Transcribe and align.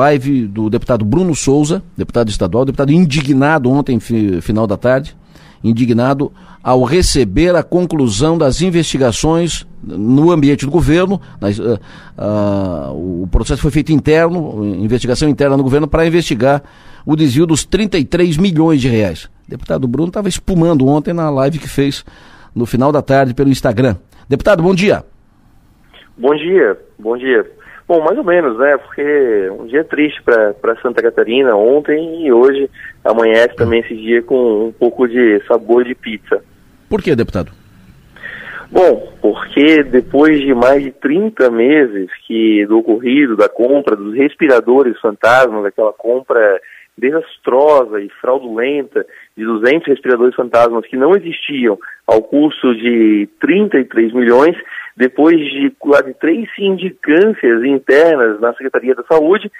live 0.00 0.46
do 0.46 0.70
deputado 0.70 1.04
Bruno 1.04 1.34
Souza, 1.34 1.82
deputado 1.94 2.30
estadual, 2.30 2.64
deputado 2.64 2.90
indignado 2.90 3.70
ontem, 3.70 4.00
final 4.00 4.66
da 4.66 4.78
tarde, 4.78 5.14
indignado 5.62 6.32
ao 6.62 6.82
receber 6.82 7.54
a 7.54 7.62
conclusão 7.62 8.38
das 8.38 8.62
investigações 8.62 9.66
no 9.84 10.30
ambiente 10.30 10.64
do 10.64 10.70
governo. 10.70 11.20
uh, 11.42 11.78
uh, 12.18 13.22
o 13.22 13.28
processo 13.30 13.60
foi 13.60 13.70
feito 13.70 13.92
interno, 13.92 14.64
investigação 14.64 15.28
interna 15.28 15.58
no 15.58 15.62
governo, 15.62 15.86
para 15.86 16.06
investigar 16.06 16.62
o 17.04 17.14
desvio 17.14 17.44
dos 17.44 17.62
33 17.62 18.38
milhões 18.38 18.80
de 18.80 18.88
reais. 18.88 19.24
O 19.46 19.50
deputado 19.50 19.86
Bruno 19.86 20.08
estava 20.08 20.26
espumando 20.26 20.86
ontem 20.86 21.12
na 21.12 21.28
live 21.28 21.58
que 21.58 21.68
fez 21.68 22.02
no 22.54 22.64
final 22.64 22.92
da 22.92 23.02
tarde 23.02 23.34
pelo 23.34 23.50
Instagram. 23.50 23.96
Deputado, 24.26 24.62
bom 24.62 24.74
dia. 24.74 25.04
Bom 26.16 26.34
dia, 26.34 26.78
bom 26.98 27.18
dia. 27.18 27.61
Bom, 27.86 28.02
mais 28.02 28.16
ou 28.16 28.24
menos, 28.24 28.58
né? 28.58 28.76
Porque 28.78 29.50
um 29.58 29.66
dia 29.66 29.84
triste 29.84 30.22
para 30.22 30.80
Santa 30.80 31.02
Catarina 31.02 31.54
ontem 31.56 32.26
e 32.26 32.32
hoje 32.32 32.70
amanhece 33.04 33.54
também 33.56 33.80
esse 33.80 33.94
dia 33.94 34.22
com 34.22 34.68
um 34.68 34.72
pouco 34.72 35.08
de 35.08 35.42
sabor 35.46 35.84
de 35.84 35.94
pizza. 35.94 36.42
Por 36.88 37.02
que, 37.02 37.14
deputado? 37.16 37.52
Bom, 38.70 39.12
porque 39.20 39.82
depois 39.82 40.40
de 40.40 40.54
mais 40.54 40.82
de 40.82 40.90
30 40.92 41.50
meses 41.50 42.08
que 42.26 42.64
do 42.66 42.78
ocorrido, 42.78 43.36
da 43.36 43.46
compra 43.48 43.94
dos 43.94 44.14
respiradores 44.14 44.98
fantasmas, 44.98 45.66
aquela 45.66 45.92
compra 45.92 46.58
desastrosa 46.96 48.00
e 48.00 48.08
fraudulenta 48.20 49.04
de 49.36 49.44
200 49.44 49.88
respiradores 49.88 50.34
fantasmas 50.34 50.86
que 50.86 50.96
não 50.96 51.14
existiam 51.14 51.78
ao 52.06 52.22
custo 52.22 52.74
de 52.74 53.28
33 53.40 54.12
milhões, 54.12 54.56
depois 54.96 55.36
de 55.38 55.70
quase 55.78 56.14
três 56.14 56.48
sindicâncias 56.54 57.64
internas 57.64 58.40
na 58.40 58.52
Secretaria 58.52 58.94
da 58.94 59.04
Saúde, 59.04 59.50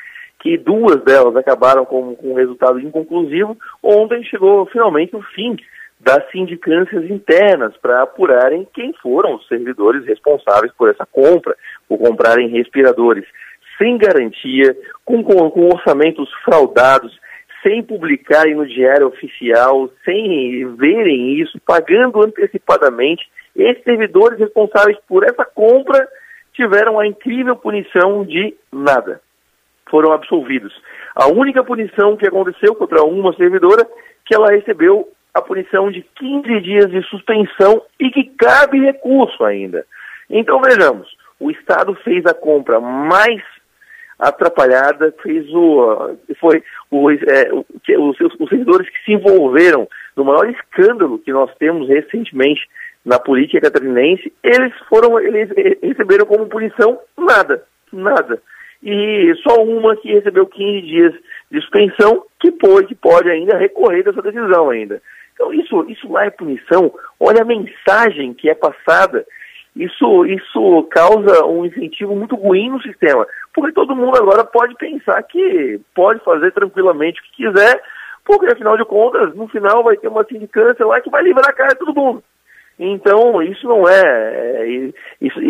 que 0.41 0.59
duas 0.59 1.03
delas 1.05 1.37
acabaram 1.37 1.85
com, 1.85 2.15
com 2.17 2.33
um 2.33 2.35
resultado 2.35 2.81
inconclusivo, 2.81 3.57
ontem 3.83 4.25
chegou 4.25 4.67
finalmente 4.67 5.15
o 5.15 5.23
fim 5.23 5.57
das 6.01 6.29
sindicâncias 6.33 7.09
internas 7.09 7.77
para 7.77 8.03
apurarem 8.03 8.67
quem 8.75 8.93
foram 9.01 9.37
os 9.37 9.47
servidores 9.47 10.05
responsáveis 10.05 10.73
por 10.77 10.91
essa 10.91 11.07
compra, 11.07 11.57
por 11.89 11.99
comprarem 11.99 12.49
respiradores 12.49 13.25
sem 13.79 13.97
garantia, 13.99 14.77
com, 15.05 15.23
com, 15.23 15.51
com 15.51 15.67
orçamentos 15.67 16.29
fraudados, 16.45 17.19
sem 17.63 17.83
publicarem 17.83 18.55
no 18.55 18.67
diário 18.67 19.07
oficial, 19.07 19.89
sem 20.05 20.75
verem 20.77 21.35
isso, 21.41 21.61
pagando 21.65 22.23
antecipadamente 22.25 23.25
esses 23.55 23.83
servidores 23.85 24.39
responsáveis 24.39 24.99
por 25.07 25.25
essa 25.25 25.45
compra 25.45 26.09
tiveram 26.55 26.99
a 26.99 27.07
incrível 27.07 27.57
punição 27.57 28.25
de 28.25 28.55
nada. 28.71 29.21
Foram 29.91 30.13
absolvidos. 30.13 30.73
A 31.15 31.29
única 31.29 31.63
punição 31.63 32.17
que 32.17 32.27
aconteceu 32.27 32.75
contra 32.75 33.03
uma 33.03 33.35
servidora 33.35 33.87
que 34.25 34.35
ela 34.35 34.51
recebeu 34.51 35.09
a 35.35 35.41
punição 35.41 35.91
de 35.91 36.03
15 36.17 36.61
dias 36.61 36.91
de 36.91 37.03
suspensão 37.09 37.83
e 37.99 38.11
que 38.11 38.25
cabe 38.37 38.81
recurso 38.81 39.45
ainda. 39.45 39.85
Então 40.29 40.61
vejamos, 40.61 41.09
o 41.39 41.51
Estado 41.51 41.95
fez 41.97 42.25
a 42.27 42.35
compra 42.35 42.81
mais 42.81 43.43
atrapalhada, 44.23 45.13
fez 45.23 45.47
o 45.53 46.17
foi 46.39 46.63
o, 46.91 47.11
é, 47.11 47.53
os, 47.99 48.17
os 48.21 48.49
servidores 48.49 48.89
que 48.89 49.05
se 49.05 49.13
envolveram 49.13 49.89
no 50.17 50.25
maior 50.25 50.49
escândalo 50.49 51.19
que 51.19 51.33
nós 51.33 51.53
temos 51.59 51.89
recentemente 51.89 52.69
na 53.05 53.19
política 53.19 53.61
catarinense, 53.61 54.33
eles 54.43 54.73
foram, 54.89 55.19
eles 55.19 55.51
receberam 55.83 56.25
como 56.25 56.47
punição 56.47 57.01
nada, 57.19 57.65
nada. 57.93 58.41
E 58.83 59.33
só 59.43 59.63
uma 59.63 59.97
que 59.97 60.13
recebeu 60.13 60.47
15 60.47 60.83
dias 60.83 61.15
de 61.51 61.61
suspensão, 61.61 62.25
que 62.41 62.51
pode, 62.53 62.95
pode 62.95 63.29
ainda 63.29 63.59
recorrer 63.59 64.05
dessa 64.05 64.23
decisão 64.23 64.71
ainda. 64.71 65.03
Então 65.35 65.53
isso, 65.53 65.85
isso 65.89 66.11
lá 66.11 66.27
é 66.27 66.31
punição. 66.31 66.93
Olha 67.19 67.43
a 67.43 67.45
mensagem 67.45 68.35
que 68.35 68.49
é 68.49 68.55
passada. 68.55 69.25
Isso, 69.75 70.27
isso 70.27 70.83
causa 70.91 71.47
um 71.47 71.65
incentivo 71.65 72.15
muito 72.15 72.37
ruim 72.37 72.71
no 72.71 72.83
sistema, 72.83 73.27
porque 73.55 73.73
todo 73.73 73.97
mundo 73.97 74.17
agora 74.17 74.45
pode 74.45 74.75
pensar 74.77 75.23
que 75.25 75.81
pode 75.95 76.23
fazer 76.25 76.53
tranquilamente 76.53 77.21
o 77.21 77.25
que 77.25 77.45
quiser, 77.45 77.83
porque 78.25 78.47
afinal 78.47 78.77
de 78.77 78.85
contas, 78.85 79.35
no 79.35 79.49
final 79.49 79.83
vai 79.83 79.97
ter 79.97 80.09
uma 80.09 80.25
sindicância 80.25 80.87
lá 80.87 81.01
que 81.01 81.11
vai 81.11 81.23
livrar 81.23 81.51
a 81.51 81.53
cara 81.53 81.73
de 81.73 81.79
todo 81.79 81.95
mundo. 81.95 82.23
Então, 82.79 83.43
isso 83.43 83.67
não 83.67 83.87
é, 83.89 84.03
é 84.03 84.67
isso, 85.21 85.41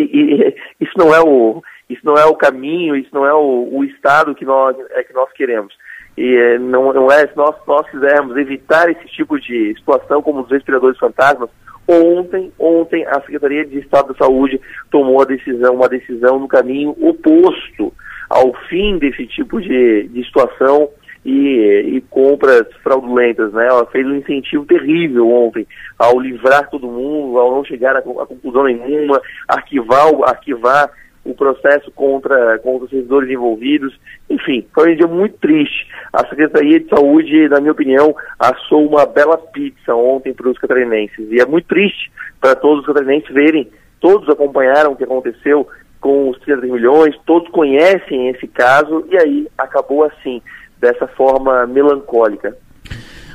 isso 0.81 0.93
não 0.97 1.15
é 1.15 1.21
o 1.21 1.63
isso 1.89 2.05
não 2.05 2.15
é 2.15 2.25
o 2.25 2.35
caminho, 2.35 2.97
isso 2.97 3.11
não 3.13 3.27
é 3.27 3.35
o, 3.35 3.69
o 3.71 3.85
estado 3.85 4.35
que 4.35 4.45
nós 4.45 4.77
é 4.91 5.03
que 5.05 5.13
nós 5.13 5.31
queremos. 5.33 5.75
E 6.17 6.37
é, 6.37 6.59
não, 6.59 6.93
não 6.93 7.11
é 7.11 7.27
se 7.27 7.37
nós, 7.37 7.55
nós 7.67 7.89
quisermos 7.91 8.37
evitar 8.37 8.91
esse 8.91 9.07
tipo 9.07 9.39
de 9.41 9.75
situação 9.79 10.21
como 10.23 10.41
os 10.41 10.51
respiradores 10.51 10.99
fantasmas, 10.99 11.49
ontem, 11.93 12.53
ontem 12.59 13.05
a 13.07 13.21
Secretaria 13.21 13.65
de 13.65 13.79
Estado 13.79 14.13
da 14.13 14.25
Saúde 14.25 14.61
tomou 14.91 15.25
decisão, 15.27 15.75
uma 15.75 15.89
decisão 15.89 16.39
no 16.39 16.49
caminho 16.49 16.97
oposto 17.01 17.93
ao 18.29 18.53
fim 18.69 18.99
desse 18.99 19.27
tipo 19.27 19.61
de, 19.61 20.09
de 20.09 20.25
situação 20.25 20.89
e, 21.25 21.97
e, 21.97 22.01
compras 22.11 22.67
fraudulentas, 22.83 23.53
né? 23.53 23.67
Ela 23.67 23.87
fez 23.87 24.07
um 24.07 24.17
incentivo 24.17 24.65
terrível 24.65 25.31
ontem 25.31 25.67
ao 25.99 26.19
livrar 26.19 26.69
todo 26.69 26.89
mundo, 26.89 27.39
ao 27.39 27.55
não 27.55 27.65
chegar 27.65 27.95
a, 27.95 28.01
a 28.01 28.27
conclusão 28.27 28.65
nenhuma, 28.65 29.21
arquivar, 29.47 30.09
arquivar 30.25 30.91
o 31.25 31.35
processo 31.35 31.91
contra, 31.93 32.59
contra 32.59 32.85
os 32.85 32.91
servidores 32.91 33.31
envolvidos. 33.31 33.99
Enfim, 34.29 34.67
foi 34.75 34.93
um 34.93 34.97
dia 34.97 35.07
muito 35.07 35.37
triste. 35.39 35.87
A 36.13 36.27
Secretaria 36.27 36.81
de 36.81 36.89
Saúde, 36.89 37.49
na 37.49 37.61
minha 37.61 37.73
opinião, 37.73 38.15
assou 38.39 38.87
uma 38.87 39.07
bela 39.07 39.39
pizza 39.39 39.95
ontem 39.95 40.33
para 40.33 40.49
os 40.49 40.59
catarinenses. 40.59 41.31
E 41.31 41.41
é 41.41 41.47
muito 41.47 41.69
triste 41.69 42.11
para 42.41 42.55
todos 42.57 42.81
os 42.81 42.87
catarinenses 42.87 43.33
verem, 43.33 43.69
todos 44.01 44.29
acompanharam 44.29 44.93
o 44.93 44.97
que 44.97 45.05
aconteceu 45.05 45.67
com 46.01 46.31
os 46.31 46.39
30 46.41 46.67
milhões, 46.67 47.15
todos 47.25 47.49
conhecem 47.51 48.29
esse 48.29 48.49
caso, 48.49 49.07
e 49.09 49.17
aí 49.17 49.47
acabou 49.57 50.03
assim 50.03 50.43
dessa 50.81 51.07
forma 51.07 51.65
melancólica. 51.69 52.57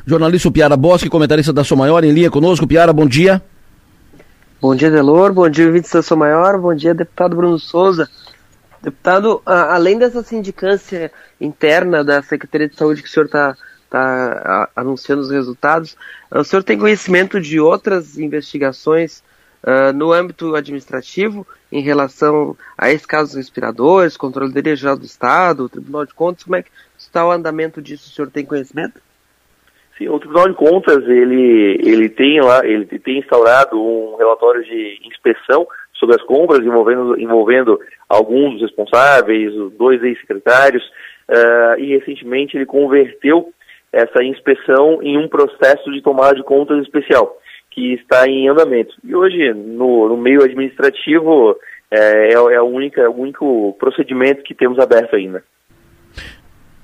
Jornalista 0.05 0.51
Piara 0.51 0.75
Bosque, 0.75 1.09
comentarista 1.09 1.53
da 1.53 1.63
Sou 1.63 1.77
Maior, 1.77 2.03
em 2.03 2.11
linha 2.11 2.29
conosco. 2.29 2.67
Piara, 2.67 2.91
bom 2.91 3.05
dia. 3.05 3.41
Bom 4.59 4.75
dia, 4.75 4.89
Delor. 4.89 5.31
Bom 5.33 5.47
dia, 5.47 5.67
ouvintes 5.67 5.91
da 5.91 6.01
Sou 6.01 6.17
Maior. 6.17 6.59
Bom 6.59 6.73
dia, 6.73 6.91
deputado 6.91 7.35
Bruno 7.35 7.59
Souza. 7.59 8.09
Deputado, 8.81 9.39
além 9.45 9.99
dessa 9.99 10.23
sindicância 10.23 11.11
interna 11.39 12.03
da 12.03 12.23
Secretaria 12.23 12.67
de 12.67 12.75
Saúde 12.75 13.03
que 13.03 13.07
o 13.07 13.11
senhor 13.11 13.27
está 13.27 13.55
tá 13.87 14.67
anunciando 14.75 15.21
os 15.21 15.29
resultados, 15.29 15.95
o 16.31 16.43
senhor 16.43 16.63
tem 16.63 16.75
conhecimento 16.75 17.39
de 17.39 17.59
outras 17.59 18.17
investigações 18.17 19.21
uh, 19.63 19.93
no 19.93 20.11
âmbito 20.11 20.55
administrativo 20.55 21.45
em 21.71 21.83
relação 21.83 22.57
a 22.75 22.91
esse 22.91 23.05
caso 23.05 23.29
dos 23.29 23.35
respiradores, 23.35 24.17
controle 24.17 24.75
geral 24.75 24.97
do 24.97 25.05
Estado, 25.05 25.69
Tribunal 25.69 26.03
de 26.03 26.15
Contas, 26.15 26.43
como 26.43 26.55
é 26.55 26.63
que 26.63 26.71
está 26.97 27.23
o 27.23 27.31
andamento 27.31 27.79
disso? 27.79 28.09
O 28.09 28.11
senhor 28.11 28.31
tem 28.31 28.43
conhecimento? 28.43 28.99
Sim, 29.97 30.09
o 30.09 30.19
Tribunal 30.19 30.49
de 30.49 30.55
Contas 30.55 31.03
ele, 31.07 31.79
ele 31.83 32.07
tem 32.07 32.39
lá, 32.39 32.65
ele 32.65 32.85
tem 32.85 33.19
instaurado 33.19 33.81
um 33.81 34.15
relatório 34.15 34.63
de 34.63 34.99
inspeção 35.03 35.67
sobre 35.93 36.15
as 36.15 36.21
compras 36.23 36.63
envolvendo, 36.63 37.19
envolvendo 37.19 37.79
alguns 38.07 38.53
dos 38.53 38.61
responsáveis, 38.61 39.53
dois 39.77 40.03
ex-secretários, 40.03 40.83
uh, 41.29 41.79
e 41.79 41.97
recentemente 41.97 42.55
ele 42.55 42.65
converteu 42.67 43.51
essa 43.91 44.23
inspeção 44.23 45.01
em 45.01 45.17
um 45.17 45.27
processo 45.27 45.91
de 45.91 46.01
tomada 46.01 46.35
de 46.35 46.43
contas 46.43 46.81
especial 46.83 47.35
que 47.71 47.93
está 47.93 48.27
em 48.27 48.47
andamento. 48.47 48.95
E 49.03 49.15
hoje, 49.15 49.53
no, 49.53 50.09
no 50.09 50.17
meio 50.17 50.43
administrativo, 50.43 51.55
é, 51.89 52.29
é, 52.29 52.33
é 52.33 52.55
a 52.55 52.63
única, 52.63 53.09
o 53.09 53.21
único 53.21 53.75
procedimento 53.79 54.43
que 54.43 54.55
temos 54.55 54.79
aberto 54.79 55.15
ainda. 55.15 55.43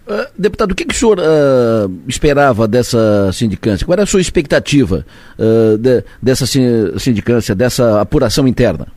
Uh, 0.05 0.27
deputado, 0.37 0.71
o 0.71 0.75
que, 0.75 0.85
que 0.85 0.93
o 0.93 0.97
senhor 0.97 1.17
uh, 1.17 1.89
esperava 2.07 2.67
dessa 2.67 3.31
sindicância? 3.31 3.85
Qual 3.85 3.93
era 3.93 4.03
a 4.03 4.05
sua 4.05 4.19
expectativa 4.19 5.05
uh, 5.39 5.77
de, 5.77 6.03
dessa 6.21 6.45
sindicância, 6.45 7.55
dessa 7.55 8.01
apuração 8.01 8.45
interna? 8.45 8.87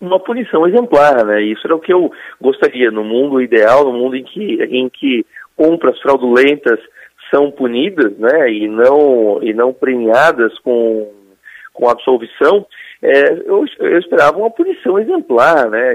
Uma 0.00 0.20
punição 0.20 0.66
exemplar, 0.66 1.24
né? 1.24 1.42
Isso 1.42 1.62
era 1.64 1.74
o 1.74 1.80
que 1.80 1.92
eu 1.92 2.12
gostaria 2.40 2.90
no 2.90 3.02
mundo 3.02 3.40
ideal, 3.40 3.84
no 3.84 3.92
mundo 3.92 4.16
em 4.16 4.22
que, 4.22 4.62
em 4.64 4.88
que 4.90 5.24
compras 5.56 5.98
fraudulentas 6.00 6.78
são 7.30 7.50
punidas, 7.50 8.16
né, 8.18 8.50
e 8.50 8.68
não, 8.68 9.42
e 9.42 9.52
não 9.52 9.72
premiadas 9.72 10.56
com, 10.60 11.10
com 11.74 11.88
absolvição, 11.88 12.66
é, 13.02 13.32
eu, 13.44 13.64
eu 13.80 13.98
esperava 13.98 14.38
uma 14.38 14.50
punição 14.50 14.98
exemplar, 14.98 15.68
né, 15.68 15.94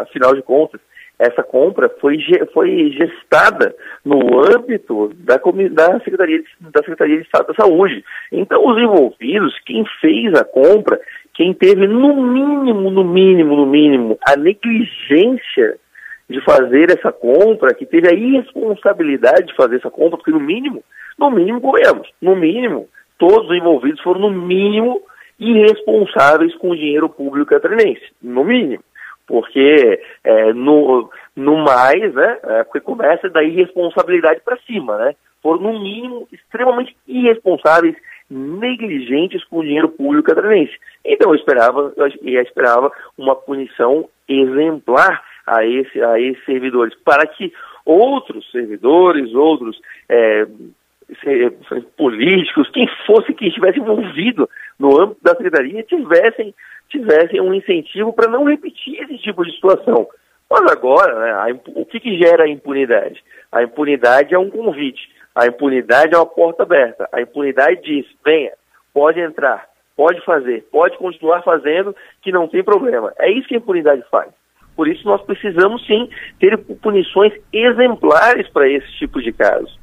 afinal 0.00 0.34
de 0.34 0.42
contas, 0.42 0.80
essa 1.18 1.42
compra 1.42 1.88
foi, 2.00 2.18
foi 2.52 2.90
gestada 2.90 3.74
no 4.04 4.40
âmbito 4.40 5.12
da, 5.14 5.36
da, 5.36 6.00
Secretaria 6.00 6.40
de, 6.40 6.48
da 6.60 6.80
Secretaria 6.80 7.16
de 7.16 7.22
Estado 7.22 7.46
da 7.48 7.54
Saúde. 7.54 8.04
Então, 8.32 8.66
os 8.66 8.76
envolvidos, 8.78 9.58
quem 9.64 9.84
fez 10.00 10.34
a 10.34 10.44
compra, 10.44 11.00
quem 11.32 11.54
teve 11.54 11.86
no 11.86 12.20
mínimo, 12.20 12.90
no 12.90 13.04
mínimo, 13.04 13.56
no 13.56 13.66
mínimo, 13.66 14.18
a 14.26 14.36
negligência 14.36 15.78
de 16.28 16.40
fazer 16.42 16.90
essa 16.90 17.12
compra, 17.12 17.74
que 17.74 17.86
teve 17.86 18.08
a 18.08 18.14
irresponsabilidade 18.14 19.48
de 19.48 19.56
fazer 19.56 19.76
essa 19.76 19.90
compra, 19.90 20.16
porque 20.16 20.30
no 20.30 20.40
mínimo, 20.40 20.82
no 21.18 21.30
mínimo, 21.30 21.60
convenhamos, 21.60 22.10
no 22.20 22.34
mínimo, 22.34 22.88
todos 23.18 23.48
os 23.48 23.56
envolvidos 23.56 24.00
foram 24.00 24.20
no 24.20 24.30
mínimo 24.30 25.00
irresponsáveis 25.38 26.54
com 26.56 26.70
o 26.70 26.76
dinheiro 26.76 27.08
público 27.08 27.50
catarinense, 27.50 28.02
no 28.22 28.44
mínimo. 28.44 28.82
Porque 29.26 30.00
é, 30.22 30.52
no, 30.52 31.10
no 31.34 31.56
mais, 31.58 32.12
né, 32.14 32.38
é, 32.42 32.64
porque 32.64 32.80
começa 32.80 33.28
da 33.30 33.42
irresponsabilidade 33.42 34.40
para 34.44 34.58
cima, 34.58 34.98
né? 34.98 35.14
Foram, 35.42 35.60
no 35.60 35.80
mínimo, 35.80 36.28
extremamente 36.32 36.96
irresponsáveis, 37.06 37.94
negligentes 38.30 39.44
com 39.44 39.58
o 39.58 39.62
dinheiro 39.62 39.88
público 39.88 40.28
catarinense. 40.28 40.74
Então 41.04 41.30
eu 41.30 41.34
esperava, 41.34 41.92
eu 41.96 42.42
esperava 42.42 42.90
uma 43.18 43.36
punição 43.36 44.08
exemplar 44.28 45.22
a, 45.46 45.64
esse, 45.64 46.02
a 46.02 46.18
esses 46.18 46.42
servidores, 46.44 46.94
para 47.04 47.26
que 47.26 47.52
outros 47.84 48.50
servidores, 48.50 49.34
outros 49.34 49.78
é, 50.08 50.46
políticos, 51.96 52.70
quem 52.70 52.88
fosse 53.06 53.34
que 53.34 53.46
estivesse 53.46 53.78
envolvido 53.78 54.48
no 54.78 55.00
âmbito 55.00 55.20
da 55.22 55.34
secretaria, 55.34 55.82
tivessem, 55.82 56.54
tivessem 56.98 57.40
um 57.40 57.52
incentivo 57.52 58.12
para 58.12 58.30
não 58.30 58.44
repetir 58.44 59.02
esse 59.02 59.18
tipo 59.18 59.44
de 59.44 59.52
situação. 59.52 60.06
Mas 60.50 60.70
agora, 60.70 61.18
né, 61.18 61.60
o 61.74 61.84
que, 61.84 61.98
que 61.98 62.18
gera 62.18 62.44
a 62.44 62.48
impunidade? 62.48 63.22
A 63.50 63.62
impunidade 63.62 64.34
é 64.34 64.38
um 64.38 64.50
convite, 64.50 65.08
a 65.34 65.46
impunidade 65.46 66.14
é 66.14 66.16
uma 66.16 66.26
porta 66.26 66.62
aberta, 66.62 67.08
a 67.12 67.20
impunidade 67.20 67.82
diz, 67.82 68.06
venha, 68.24 68.52
pode 68.92 69.20
entrar, 69.20 69.66
pode 69.96 70.24
fazer, 70.24 70.66
pode 70.70 70.96
continuar 70.96 71.42
fazendo, 71.42 71.94
que 72.22 72.30
não 72.30 72.46
tem 72.46 72.62
problema. 72.62 73.12
É 73.18 73.30
isso 73.30 73.48
que 73.48 73.54
a 73.54 73.58
impunidade 73.58 74.04
faz. 74.10 74.30
Por 74.76 74.88
isso 74.88 75.04
nós 75.04 75.22
precisamos 75.22 75.84
sim 75.86 76.08
ter 76.38 76.56
punições 76.58 77.32
exemplares 77.52 78.48
para 78.50 78.68
esse 78.68 78.90
tipo 78.98 79.20
de 79.22 79.32
casos. 79.32 79.78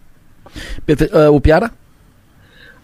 Uh, 1.13 1.33
o 1.33 1.41
Piara? 1.41 1.71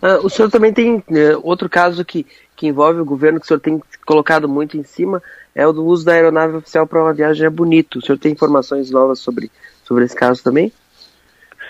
Uh, 0.02 0.24
o 0.24 0.30
senhor 0.30 0.52
também 0.52 0.72
tem 0.72 0.98
uh, 0.98 1.04
outro 1.44 1.68
caso 1.68 2.06
que, 2.06 2.26
que 2.56 2.68
envolve 2.68 3.00
o 3.00 3.06
governo 3.06 3.40
que 3.40 3.46
o 3.46 3.48
senhor 3.48 3.60
tem 3.60 3.82
colocado 4.06 4.48
muito 4.48 4.78
em 4.78 4.84
cima, 4.84 5.22
é 5.56 5.66
o 5.66 5.74
do 5.74 5.84
uso 5.84 6.06
da 6.06 6.14
aeronave 6.14 6.56
oficial 6.56 6.86
para 6.86 7.02
uma 7.02 7.14
viagem 7.14 7.48
é 7.48 7.50
bonito. 7.50 7.98
O 7.98 8.02
senhor 8.02 8.20
tem 8.20 8.32
informações 8.32 8.92
novas 8.92 9.20
sobre, 9.20 9.50
sobre 9.84 10.06
esse 10.06 10.16
caso 10.16 10.44
também? 10.44 10.72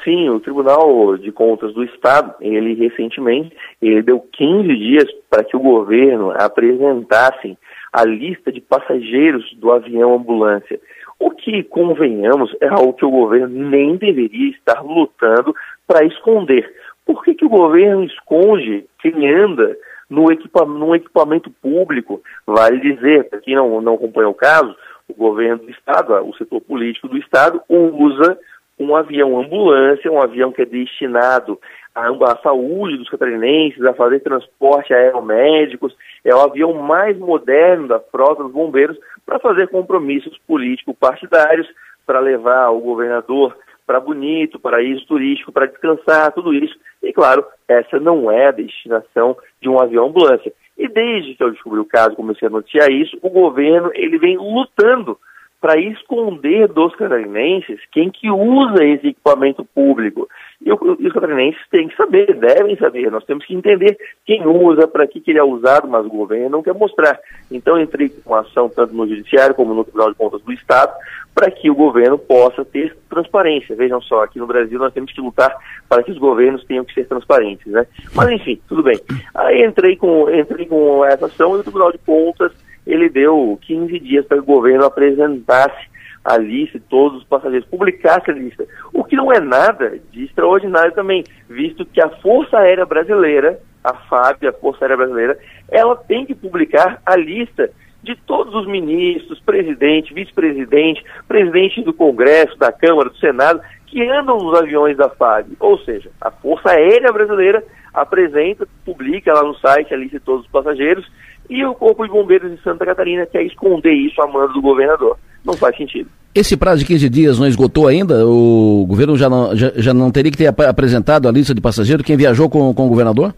Sim, 0.04 0.30
o 0.30 0.40
Tribunal 0.40 1.18
de 1.18 1.32
Contas 1.32 1.74
do 1.74 1.84
Estado, 1.84 2.36
ele 2.42 2.74
recentemente, 2.76 3.56
ele 3.82 4.02
deu 4.02 4.20
15 4.20 4.76
dias 4.76 5.06
para 5.30 5.44
que 5.44 5.56
o 5.56 5.60
governo 5.60 6.32
apresentasse 6.32 7.58
a 7.92 8.06
lista 8.06 8.52
de 8.52 8.62
passageiros 8.62 9.54
do 9.56 9.72
avião 9.72 10.16
ambulância. 10.16 10.80
O 11.20 11.32
que, 11.32 11.64
convenhamos, 11.64 12.56
é 12.62 12.68
algo 12.68 12.94
que 12.94 13.06
o 13.06 13.12
governo 13.12 13.70
nem 13.70 13.98
deveria 13.98 14.52
estar 14.52 14.82
lutando 14.82 15.54
para 15.88 16.06
esconder. 16.06 16.72
Por 17.08 17.24
que, 17.24 17.34
que 17.34 17.46
o 17.46 17.50
governo 17.50 18.04
esconde 18.04 18.86
quem 19.00 19.34
anda 19.34 19.78
no 20.10 20.30
equipa 20.30 20.66
num 20.66 20.94
equipamento 20.94 21.50
público? 21.50 22.22
Vale 22.46 22.82
dizer, 22.82 23.30
para 23.30 23.40
quem 23.40 23.56
não, 23.56 23.80
não 23.80 23.94
acompanha 23.94 24.28
o 24.28 24.34
caso, 24.34 24.76
o 25.08 25.14
governo 25.14 25.64
do 25.64 25.72
Estado, 25.72 26.14
o 26.28 26.36
setor 26.36 26.60
político 26.60 27.08
do 27.08 27.18
Estado, 27.18 27.62
usa 27.70 28.38
um 28.78 28.94
avião 28.94 29.40
ambulância, 29.40 30.12
um 30.12 30.22
avião 30.22 30.52
que 30.52 30.62
é 30.62 30.66
destinado 30.66 31.58
à, 31.96 32.10
à 32.10 32.38
saúde 32.44 32.98
dos 32.98 33.10
catarinenses, 33.10 33.84
a 33.86 33.94
fazer 33.94 34.20
transporte 34.20 34.94
aeromédicos, 34.94 35.96
é 36.26 36.36
o 36.36 36.42
avião 36.42 36.74
mais 36.74 37.18
moderno 37.18 37.88
da 37.88 38.02
frota 38.02 38.44
dos 38.44 38.52
bombeiros 38.52 38.98
para 39.26 39.40
fazer 39.40 39.70
compromissos 39.70 40.38
políticos 40.46 40.94
partidários, 41.00 41.68
para 42.06 42.20
levar 42.20 42.70
o 42.70 42.80
governador 42.80 43.56
para 43.88 44.02
Bonito, 44.02 44.60
paraíso 44.60 45.08
turístico, 45.08 45.52
para 45.52 45.66
descansar, 45.66 46.34
tudo 46.34 46.54
isso. 46.54 46.78
E 47.02 47.14
claro, 47.14 47.46
essa 47.68 48.00
não 48.00 48.30
é 48.30 48.48
a 48.48 48.52
destinação 48.52 49.38
de 49.62 49.70
um 49.70 49.82
avião 49.82 50.08
ambulância. 50.08 50.52
E 50.78 50.88
desde 50.90 51.34
que 51.34 51.44
eu 51.44 51.52
descobri 51.52 51.80
o 51.80 51.86
caso, 51.86 52.16
comecei 52.16 52.48
a 52.48 52.52
noticiar 52.52 52.92
isso, 52.92 53.18
o 53.22 53.30
governo 53.30 53.90
ele 53.96 54.20
vem 54.20 54.38
lutando 54.38 55.18
para 55.60 55.80
esconder 55.80 56.68
dos 56.68 56.96
catarinenses 56.96 57.80
quem 57.92 58.12
que 58.12 58.30
usa 58.30 58.84
esse 58.84 59.08
equipamento 59.08 59.66
público. 59.66 60.30
E, 60.62 60.72
os 60.72 61.14
catarinenses 61.14 61.62
têm 61.72 61.88
que 61.88 61.96
saber, 61.96 62.34
devem 62.36 62.78
saber, 62.78 63.12
nós 63.12 63.26
temos 63.26 63.46
que 63.46 63.56
entender 63.56 63.98
quem 64.26 64.46
usa, 64.46 64.88
para 64.88 65.08
que, 65.08 65.20
que 65.20 65.32
ele 65.32 65.40
é 65.40 65.44
usado, 65.44 65.88
mas 65.88 66.06
o 66.06 66.10
governo 66.10 66.50
não 66.50 66.64
quer 66.64 66.74
mostrar. 66.74 67.20
Então 67.52 67.80
entrei 67.80 68.10
com 68.10 68.36
ação 68.36 68.70
tanto 68.70 68.94
no 68.94 69.08
Judiciário 69.08 69.56
como 69.56 69.74
no 69.74 69.84
Tribunal 69.84 70.12
de 70.12 70.18
Contas 70.18 70.42
do 70.42 70.54
Estado, 70.54 70.94
para 71.34 71.50
que 71.52 71.70
o 71.70 71.76
governo 71.76 72.18
possa 72.18 72.64
ter 72.64 72.96
transparência. 73.10 73.76
Vejam 73.76 74.02
só, 74.02 74.24
aqui 74.24 74.40
no 74.40 74.48
Brasil 74.48 74.78
nós 74.80 74.94
temos 74.94 75.12
que 75.12 75.22
lutar 75.22 75.56
para 75.88 76.04
que 76.04 76.12
os 76.12 76.18
governos 76.18 76.64
tenham 76.66 76.86
que 76.86 76.94
ser 76.94 77.08
transparentes, 77.08 77.72
né? 77.72 77.86
Mas 78.16 78.30
enfim, 78.30 78.60
tudo 78.68 78.84
bem. 78.84 79.00
Aí 79.34 79.64
entrei 79.64 79.96
com, 79.96 80.30
entrei 80.30 80.66
com 80.66 81.04
essa 81.06 81.26
ação 81.28 81.56
e 81.56 81.60
o 81.60 81.64
Tribunal 81.64 81.92
de 81.92 82.00
Contas 82.00 82.52
ele 82.88 83.10
deu 83.10 83.60
15 83.62 84.00
dias 84.00 84.26
para 84.26 84.38
que 84.38 84.44
o 84.44 84.56
governo 84.56 84.86
apresentasse 84.86 85.88
a 86.24 86.38
lista 86.38 86.78
de 86.78 86.86
todos 86.86 87.20
os 87.20 87.24
passageiros, 87.24 87.68
publicasse 87.70 88.30
a 88.30 88.34
lista. 88.34 88.66
O 88.94 89.04
que 89.04 89.16
não 89.16 89.32
é 89.32 89.40
nada 89.40 89.98
de 90.12 90.26
extraordinário 90.26 90.94
também, 90.94 91.24
visto 91.50 91.86
que 91.86 92.02
a 92.02 92.10
Força 92.10 92.58
Aérea 92.58 92.86
Brasileira, 92.86 93.60
a 93.84 93.94
FAB, 93.94 94.46
a 94.46 94.54
Força 94.54 94.84
Aérea 94.84 94.98
Brasileira, 94.98 95.40
ela 95.70 95.96
tem 95.96 96.26
que 96.26 96.36
publicar 96.36 97.02
a 97.06 97.16
lista 97.16 97.70
de 98.04 98.16
todos 98.16 98.54
os 98.54 98.68
ministros, 98.68 99.40
presidente, 99.40 100.14
vice-presidente, 100.14 101.04
presidente 101.28 101.82
do 101.82 101.94
Congresso, 101.94 102.58
da 102.58 102.72
Câmara, 102.72 103.10
do 103.10 103.18
Senado, 103.18 103.62
que 103.86 104.02
andam 104.10 104.38
nos 104.38 104.60
aviões 104.60 104.98
da 104.98 105.10
FAB. 105.10 105.54
Ou 105.60 105.78
seja, 105.80 106.10
a 106.20 106.30
Força 106.30 106.72
Aérea 106.72 107.12
Brasileira 107.12 107.64
apresenta, 108.02 108.68
publica 108.86 109.34
lá 109.34 109.44
no 109.44 109.56
site 109.56 109.94
a 109.94 109.98
lista 109.98 110.20
de 110.20 110.26
todos 110.26 110.46
os 110.46 110.52
passageiros 110.52 111.06
e 111.50 111.64
o 111.66 111.74
Corpo 111.74 112.04
de 112.04 112.12
Bombeiros 112.12 112.52
de 112.52 112.62
Santa 112.62 112.86
Catarina 112.86 113.26
quer 113.26 113.44
esconder 113.44 113.94
isso 113.94 114.22
a 114.22 114.28
mando 114.28 114.54
do 114.54 114.62
governador. 114.62 115.18
Não 115.44 115.54
faz 115.54 115.76
sentido. 115.78 116.10
Esse 116.36 116.56
prazo 116.58 116.80
de 116.80 116.86
15 116.86 117.10
dias 117.10 117.40
não 117.40 117.48
esgotou 117.48 117.88
ainda? 117.88 118.28
O 118.28 118.86
governo 118.88 119.18
já 119.18 119.30
não, 119.30 119.56
já, 119.56 119.72
já 119.76 119.94
não 119.94 120.12
teria 120.12 120.32
que 120.32 120.38
ter 120.38 120.48
apresentado 120.48 121.28
a 121.28 121.32
lista 121.32 121.56
de 121.56 121.62
passageiros 121.62 122.06
quem 122.06 122.18
viajou 122.18 122.50
com, 122.50 122.74
com 122.74 122.86
o 122.86 122.90
governador? 122.90 123.34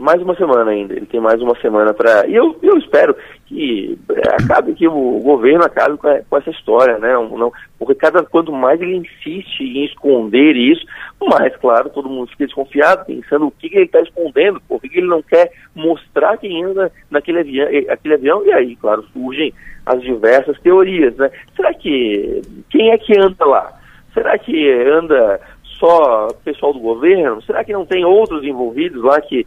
Mais 0.00 0.20
uma 0.22 0.34
semana 0.34 0.70
ainda. 0.70 0.94
Ele 0.94 1.06
tem 1.06 1.20
mais 1.20 1.40
uma 1.42 1.54
semana 1.60 1.92
para. 1.92 2.26
E 2.26 2.34
eu, 2.34 2.56
eu 2.62 2.78
espero 2.78 3.14
que 3.46 3.98
é, 4.10 4.42
acabe 4.42 4.72
que 4.72 4.88
o 4.88 5.20
governo 5.20 5.64
acabe 5.64 5.98
com, 5.98 6.08
com 6.28 6.36
essa 6.36 6.50
história, 6.50 6.98
né? 6.98 7.12
Não, 7.12 7.52
porque 7.78 7.94
cada 7.94 8.22
quanto 8.24 8.50
mais 8.50 8.80
ele 8.80 8.96
insiste 8.96 9.60
em 9.60 9.84
esconder 9.84 10.56
isso, 10.56 10.84
mais, 11.20 11.54
claro, 11.56 11.90
todo 11.90 12.08
mundo 12.08 12.30
fica 12.30 12.46
desconfiado, 12.46 13.04
pensando 13.04 13.46
o 13.46 13.50
que, 13.50 13.68
que 13.68 13.76
ele 13.76 13.84
está 13.84 14.00
escondendo, 14.00 14.60
por 14.66 14.80
que, 14.80 14.98
ele 14.98 15.06
não 15.06 15.22
quer 15.22 15.52
mostrar 15.74 16.38
quem 16.38 16.64
anda 16.64 16.90
naquele 17.10 17.40
avião, 17.40 17.68
aquele 17.90 18.14
avião, 18.14 18.44
e 18.46 18.52
aí, 18.52 18.76
claro, 18.76 19.04
surgem 19.12 19.52
as 19.84 20.00
diversas 20.00 20.58
teorias, 20.60 21.14
né? 21.16 21.30
Será 21.54 21.74
que 21.74 22.40
quem 22.70 22.90
é 22.90 22.98
que 22.98 23.18
anda 23.18 23.44
lá? 23.44 23.72
Será 24.14 24.38
que 24.38 24.70
anda 24.82 25.40
só 25.78 26.28
pessoal 26.44 26.72
do 26.72 26.80
governo? 26.80 27.42
Será 27.42 27.64
que 27.64 27.72
não 27.72 27.86
tem 27.86 28.04
outros 28.04 28.44
envolvidos 28.44 29.02
lá 29.02 29.20
que 29.20 29.46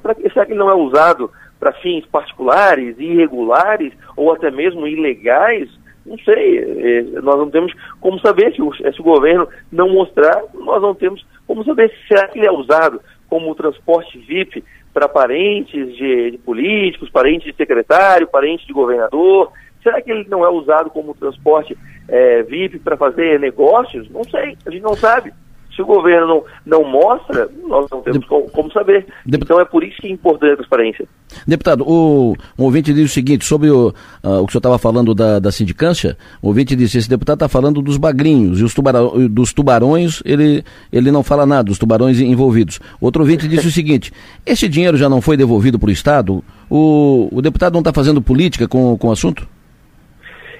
Pra, 0.00 0.14
será 0.32 0.46
que 0.46 0.54
não 0.54 0.70
é 0.70 0.74
usado 0.74 1.30
para 1.58 1.72
fins 1.72 2.06
particulares, 2.06 2.98
irregulares 2.98 3.92
ou 4.16 4.32
até 4.32 4.50
mesmo 4.50 4.86
ilegais? 4.86 5.68
Não 6.04 6.18
sei, 6.18 6.58
é, 6.58 7.02
nós 7.20 7.36
não 7.36 7.50
temos 7.50 7.72
como 8.00 8.18
saber 8.20 8.54
se 8.54 8.62
o, 8.62 8.72
se 8.74 9.00
o 9.00 9.04
governo 9.04 9.46
não 9.70 9.88
mostrar, 9.90 10.42
nós 10.54 10.80
não 10.80 10.94
temos 10.94 11.24
como 11.46 11.62
saber 11.64 11.90
se 11.90 12.08
será 12.08 12.26
que 12.28 12.38
ele 12.38 12.46
é 12.46 12.52
usado 12.52 13.00
como 13.28 13.54
transporte 13.54 14.18
VIP 14.18 14.64
para 14.92 15.08
parentes 15.08 15.94
de, 15.96 16.32
de, 16.32 16.38
políticos, 16.38 17.10
parentes 17.10 17.46
de 17.46 17.56
secretário, 17.56 18.26
parentes 18.26 18.66
de 18.66 18.72
governador. 18.72 19.52
Será 19.82 20.00
que 20.02 20.10
ele 20.10 20.26
não 20.28 20.44
é 20.44 20.48
usado 20.48 20.90
como 20.90 21.14
transporte 21.14 21.76
é, 22.08 22.42
VIP 22.42 22.80
para 22.80 22.96
fazer 22.96 23.38
negócios? 23.38 24.10
Não 24.10 24.24
sei, 24.24 24.56
a 24.66 24.70
gente 24.70 24.82
não 24.82 24.94
sabe. 24.94 25.32
Se 25.80 25.82
o 25.82 25.86
governo 25.86 26.26
não, 26.26 26.44
não 26.66 26.84
mostra, 26.84 27.48
nós 27.66 27.86
não 27.90 28.02
temos 28.02 28.26
como, 28.26 28.50
como 28.50 28.70
saber. 28.70 29.06
Então 29.26 29.58
é 29.58 29.64
por 29.64 29.82
isso 29.82 29.96
que 29.96 30.08
é 30.08 30.10
importante 30.10 30.52
a 30.52 30.56
transparência. 30.56 31.08
Deputado, 31.46 31.84
o, 31.88 32.34
um 32.58 32.64
ouvinte 32.64 32.92
diz 32.92 33.10
o 33.10 33.14
seguinte, 33.14 33.46
sobre 33.46 33.70
o, 33.70 33.88
uh, 34.22 34.40
o 34.40 34.44
que 34.44 34.50
o 34.50 34.52
senhor 34.52 34.58
estava 34.58 34.78
falando 34.78 35.14
da, 35.14 35.38
da 35.38 35.50
sindicância, 35.50 36.18
o 36.42 36.48
ouvinte 36.48 36.76
disse, 36.76 36.98
esse 36.98 37.08
deputado 37.08 37.36
está 37.36 37.48
falando 37.48 37.80
dos 37.80 37.96
bagrinhos 37.96 38.60
e 38.60 38.64
os 38.64 38.74
tubarão, 38.74 39.26
dos 39.28 39.54
tubarões, 39.54 40.22
ele, 40.22 40.62
ele 40.92 41.10
não 41.10 41.22
fala 41.22 41.46
nada, 41.46 41.64
dos 41.64 41.78
tubarões 41.78 42.20
envolvidos. 42.20 42.78
Outro 43.00 43.22
ouvinte 43.22 43.48
disse 43.48 43.66
o 43.66 43.72
seguinte, 43.72 44.12
esse 44.44 44.68
dinheiro 44.68 44.98
já 44.98 45.08
não 45.08 45.22
foi 45.22 45.34
devolvido 45.34 45.78
para 45.78 45.88
o 45.88 45.92
Estado? 45.92 46.44
O, 46.68 47.28
o 47.32 47.40
deputado 47.40 47.72
não 47.72 47.80
está 47.80 47.92
fazendo 47.92 48.20
política 48.20 48.68
com, 48.68 48.98
com 48.98 49.08
o 49.08 49.12
assunto? 49.12 49.48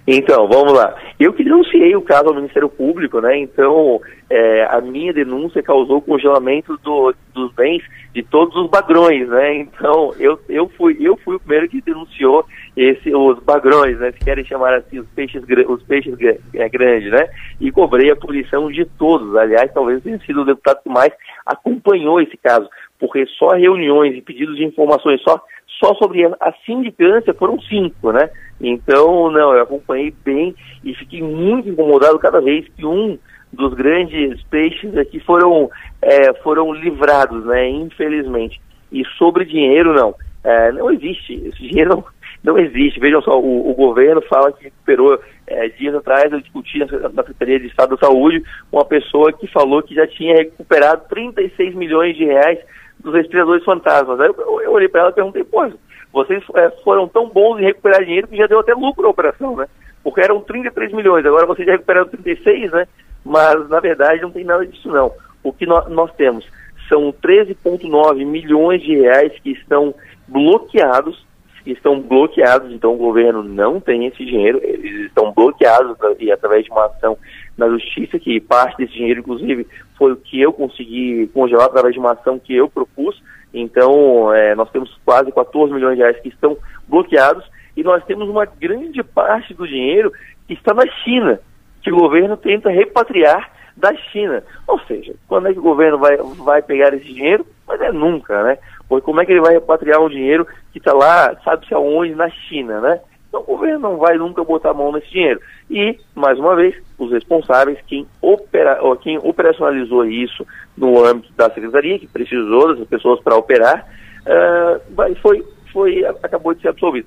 Então, 0.06 0.48
vamos 0.48 0.72
lá. 0.72 0.94
Eu 1.18 1.32
que 1.32 1.44
denunciei 1.44 1.94
o 1.94 2.02
caso 2.02 2.28
ao 2.28 2.34
Ministério 2.34 2.68
Público, 2.68 3.20
né? 3.20 3.38
Então, 3.38 4.00
é, 4.28 4.64
a 4.64 4.80
minha 4.80 5.12
denúncia 5.12 5.62
causou 5.62 6.00
congelamento 6.00 6.78
do, 6.78 7.14
dos 7.34 7.52
bens 7.52 7.82
de 8.14 8.22
todos 8.22 8.56
os 8.56 8.68
badrões, 8.68 9.28
né? 9.28 9.56
Então, 9.56 10.12
eu, 10.18 10.38
eu, 10.48 10.68
fui, 10.68 10.96
eu 11.00 11.16
fui 11.18 11.36
o 11.36 11.40
primeiro 11.40 11.68
que 11.68 11.80
denunciou 11.80 12.44
esse, 12.76 13.14
os 13.14 13.38
bagrões, 13.40 13.98
né? 13.98 14.12
Se 14.12 14.18
querem 14.20 14.44
chamar 14.44 14.74
assim, 14.74 14.98
os 14.98 15.08
peixes, 15.08 15.42
os 15.68 15.82
peixes 15.82 16.14
é, 16.54 16.68
grandes, 16.68 17.10
né? 17.10 17.28
E 17.60 17.70
cobrei 17.70 18.10
a 18.10 18.16
punição 18.16 18.70
de 18.70 18.84
todos. 18.84 19.36
Aliás, 19.36 19.72
talvez 19.72 20.02
tenha 20.02 20.18
sido 20.20 20.42
o 20.42 20.44
deputado 20.44 20.82
que 20.82 20.88
mais 20.88 21.12
acompanhou 21.46 22.20
esse 22.20 22.36
caso, 22.36 22.68
porque 23.00 23.24
só 23.38 23.48
reuniões 23.56 24.14
e 24.14 24.20
pedidos 24.20 24.56
de 24.56 24.64
informações, 24.64 25.20
só, 25.22 25.42
só 25.82 25.94
sobre 25.94 26.24
a 26.26 26.54
sindicância 26.66 27.32
foram 27.32 27.58
cinco, 27.62 28.12
né? 28.12 28.30
Então, 28.60 29.30
não, 29.30 29.54
eu 29.54 29.62
acompanhei 29.62 30.14
bem 30.22 30.54
e 30.84 30.94
fiquei 30.94 31.22
muito 31.22 31.68
incomodado 31.68 32.18
cada 32.18 32.40
vez 32.40 32.68
que 32.76 32.84
um 32.84 33.18
dos 33.50 33.72
grandes 33.74 34.42
peixes 34.44 34.96
aqui 34.96 35.18
foram, 35.20 35.70
é, 36.02 36.32
foram 36.34 36.72
livrados, 36.72 37.44
né? 37.46 37.68
Infelizmente. 37.68 38.60
E 38.92 39.02
sobre 39.16 39.44
dinheiro, 39.44 39.94
não. 39.94 40.14
É, 40.44 40.70
não 40.72 40.90
existe. 40.90 41.34
Esse 41.34 41.68
dinheiro 41.68 41.90
não, 41.90 42.04
não 42.44 42.58
existe. 42.58 43.00
Vejam 43.00 43.22
só, 43.22 43.40
o, 43.40 43.70
o 43.70 43.74
governo 43.74 44.22
fala 44.22 44.52
que 44.52 44.64
recuperou 44.64 45.18
é, 45.46 45.68
dias 45.68 45.94
atrás, 45.94 46.30
eu 46.30 46.40
discuti 46.40 46.78
na, 46.78 46.86
na 47.08 47.22
Secretaria 47.22 47.60
de 47.60 47.66
Estado 47.66 47.96
da 47.96 48.06
Saúde 48.06 48.42
uma 48.70 48.84
pessoa 48.84 49.32
que 49.32 49.46
falou 49.46 49.82
que 49.82 49.94
já 49.94 50.06
tinha 50.06 50.36
recuperado 50.36 51.08
36 51.08 51.74
milhões 51.74 52.16
de 52.16 52.24
reais 52.24 52.58
dos 53.02 53.14
respiradores 53.14 53.64
fantasmas. 53.64 54.20
Aí 54.20 54.28
eu, 54.28 54.34
eu, 54.38 54.60
eu 54.62 54.72
olhei 54.72 54.88
para 54.88 55.02
ela 55.02 55.10
e 55.10 55.14
perguntei, 55.14 55.44
pô, 55.44 55.68
vocês 56.12 56.42
é, 56.54 56.70
foram 56.82 57.08
tão 57.08 57.28
bons 57.28 57.58
em 57.58 57.64
recuperar 57.64 58.04
dinheiro 58.04 58.28
que 58.28 58.36
já 58.36 58.46
deu 58.46 58.60
até 58.60 58.74
lucro 58.74 59.06
a 59.06 59.10
operação, 59.10 59.56
né? 59.56 59.66
Porque 60.02 60.20
eram 60.20 60.40
33 60.40 60.92
milhões, 60.92 61.24
agora 61.26 61.46
vocês 61.46 61.66
já 61.66 61.72
recuperaram 61.72 62.08
36, 62.08 62.72
né? 62.72 62.86
Mas, 63.24 63.68
na 63.68 63.80
verdade, 63.80 64.22
não 64.22 64.30
tem 64.30 64.44
nada 64.44 64.66
disso, 64.66 64.88
não. 64.88 65.12
O 65.42 65.52
que 65.52 65.66
nós, 65.66 66.10
temos 66.16 66.46
são 66.88 67.12
13,9 67.12 68.26
milhões 68.26 68.82
de 68.82 68.96
reais 68.96 69.32
que 69.42 69.50
estão 69.52 69.94
bloqueados, 70.26 71.24
que 71.62 71.72
estão 71.72 72.00
bloqueados, 72.00 72.72
então 72.72 72.94
o 72.94 72.98
governo 72.98 73.42
não 73.42 73.78
tem 73.78 74.06
esse 74.06 74.24
dinheiro, 74.24 74.60
eles 74.62 75.06
estão 75.06 75.32
bloqueados 75.32 75.96
e 76.18 76.32
através 76.32 76.64
de 76.64 76.70
uma 76.70 76.86
ação 76.86 77.16
na 77.60 77.68
justiça, 77.68 78.18
que 78.18 78.40
parte 78.40 78.78
desse 78.78 78.94
dinheiro, 78.94 79.20
inclusive, 79.20 79.66
foi 79.96 80.12
o 80.12 80.16
que 80.16 80.40
eu 80.40 80.52
consegui 80.52 81.28
congelar 81.34 81.66
através 81.66 81.92
de 81.92 82.00
uma 82.00 82.12
ação 82.12 82.38
que 82.38 82.56
eu 82.56 82.68
propus. 82.68 83.22
Então, 83.52 84.32
é, 84.32 84.54
nós 84.54 84.70
temos 84.70 84.98
quase 85.04 85.30
14 85.30 85.72
milhões 85.72 85.96
de 85.96 86.02
reais 86.02 86.18
que 86.20 86.30
estão 86.30 86.56
bloqueados 86.88 87.44
e 87.76 87.82
nós 87.82 88.02
temos 88.04 88.28
uma 88.28 88.46
grande 88.46 89.02
parte 89.02 89.52
do 89.52 89.68
dinheiro 89.68 90.10
que 90.48 90.54
está 90.54 90.72
na 90.72 90.86
China, 91.04 91.38
que 91.82 91.92
o 91.92 91.96
governo 91.96 92.36
tenta 92.36 92.70
repatriar 92.70 93.52
da 93.76 93.94
China. 93.94 94.42
Ou 94.66 94.80
seja, 94.80 95.14
quando 95.28 95.48
é 95.48 95.52
que 95.52 95.58
o 95.58 95.62
governo 95.62 95.98
vai, 95.98 96.16
vai 96.16 96.62
pegar 96.62 96.94
esse 96.94 97.04
dinheiro? 97.04 97.46
Mas 97.66 97.80
é 97.80 97.92
nunca, 97.92 98.42
né? 98.42 98.58
Porque 98.88 99.04
como 99.04 99.20
é 99.20 99.26
que 99.26 99.32
ele 99.32 99.40
vai 99.40 99.52
repatriar 99.52 100.00
um 100.00 100.08
dinheiro 100.08 100.46
que 100.72 100.78
está 100.78 100.92
lá, 100.92 101.36
sabe-se 101.44 101.74
aonde, 101.74 102.14
na 102.14 102.28
China, 102.30 102.80
né? 102.80 103.00
Então 103.30 103.40
o 103.42 103.56
governo 103.56 103.78
não 103.78 103.96
vai 103.96 104.18
nunca 104.18 104.42
botar 104.42 104.70
a 104.70 104.74
mão 104.74 104.92
nesse 104.92 105.08
dinheiro. 105.08 105.40
E, 105.70 105.96
mais 106.14 106.36
uma 106.38 106.56
vez, 106.56 106.74
os 106.98 107.12
responsáveis, 107.12 107.78
quem, 107.86 108.04
opera, 108.20 108.78
quem 109.00 109.18
operacionalizou 109.18 110.04
isso 110.04 110.44
no 110.76 111.02
âmbito 111.04 111.32
da 111.34 111.48
secretaria, 111.48 111.98
que 111.98 112.08
precisou 112.08 112.72
dessas 112.72 112.88
pessoas 112.88 113.20
para 113.20 113.36
operar, 113.36 113.86
uh, 114.26 115.14
foi, 115.22 115.44
foi, 115.72 116.04
acabou 116.04 116.52
de 116.54 116.60
ser 116.60 116.68
absolvido. 116.68 117.06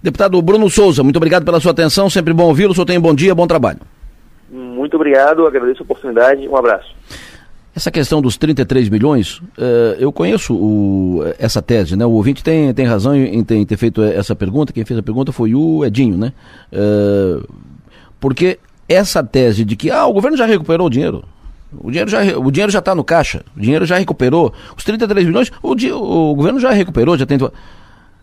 Deputado 0.00 0.40
Bruno 0.40 0.70
Souza, 0.70 1.02
muito 1.02 1.16
obrigado 1.16 1.44
pela 1.44 1.60
sua 1.60 1.72
atenção, 1.72 2.08
sempre 2.08 2.32
bom 2.32 2.44
ouvi-lo, 2.44 2.70
o 2.70 2.74
senhor 2.74 2.86
tem 2.86 2.98
bom 2.98 3.14
dia, 3.14 3.34
bom 3.34 3.46
trabalho. 3.46 3.80
Muito 4.48 4.94
obrigado, 4.94 5.46
agradeço 5.46 5.82
a 5.82 5.84
oportunidade, 5.84 6.48
um 6.48 6.56
abraço. 6.56 6.94
Essa 7.74 7.90
questão 7.90 8.20
dos 8.20 8.36
33 8.36 8.88
milhões, 8.88 9.38
uh, 9.38 9.94
eu 9.98 10.12
conheço 10.12 10.54
o, 10.54 11.20
essa 11.38 11.62
tese, 11.62 11.94
né? 11.94 12.04
O 12.04 12.10
ouvinte 12.10 12.42
tem, 12.42 12.74
tem 12.74 12.84
razão 12.84 13.14
em, 13.14 13.38
em, 13.38 13.64
ter 13.64 13.76
feito 13.76 14.02
essa 14.02 14.34
pergunta, 14.34 14.72
quem 14.72 14.84
fez 14.84 14.98
a 14.98 15.02
pergunta 15.02 15.30
foi 15.30 15.54
o 15.54 15.84
Edinho, 15.84 16.16
né? 16.16 16.32
Uh, 16.72 17.48
porque 18.18 18.58
essa 18.88 19.22
tese 19.22 19.64
de 19.64 19.76
que 19.76 19.88
ah, 19.88 20.04
o 20.06 20.12
governo 20.12 20.36
já 20.36 20.46
recuperou 20.46 20.88
o 20.88 20.90
dinheiro, 20.90 21.24
o 21.72 21.90
dinheiro 21.90 22.10
já 22.10 22.20
o 22.36 22.50
dinheiro 22.50 22.72
já 22.72 22.80
está 22.80 22.92
no 22.92 23.04
caixa, 23.04 23.44
o 23.56 23.60
dinheiro 23.60 23.86
já 23.86 23.96
recuperou, 23.96 24.52
os 24.76 24.82
33 24.82 25.26
milhões, 25.26 25.52
o, 25.62 25.70
o 25.70 26.34
governo 26.34 26.58
já 26.58 26.72
recuperou, 26.72 27.16
já 27.16 27.24
tem 27.24 27.38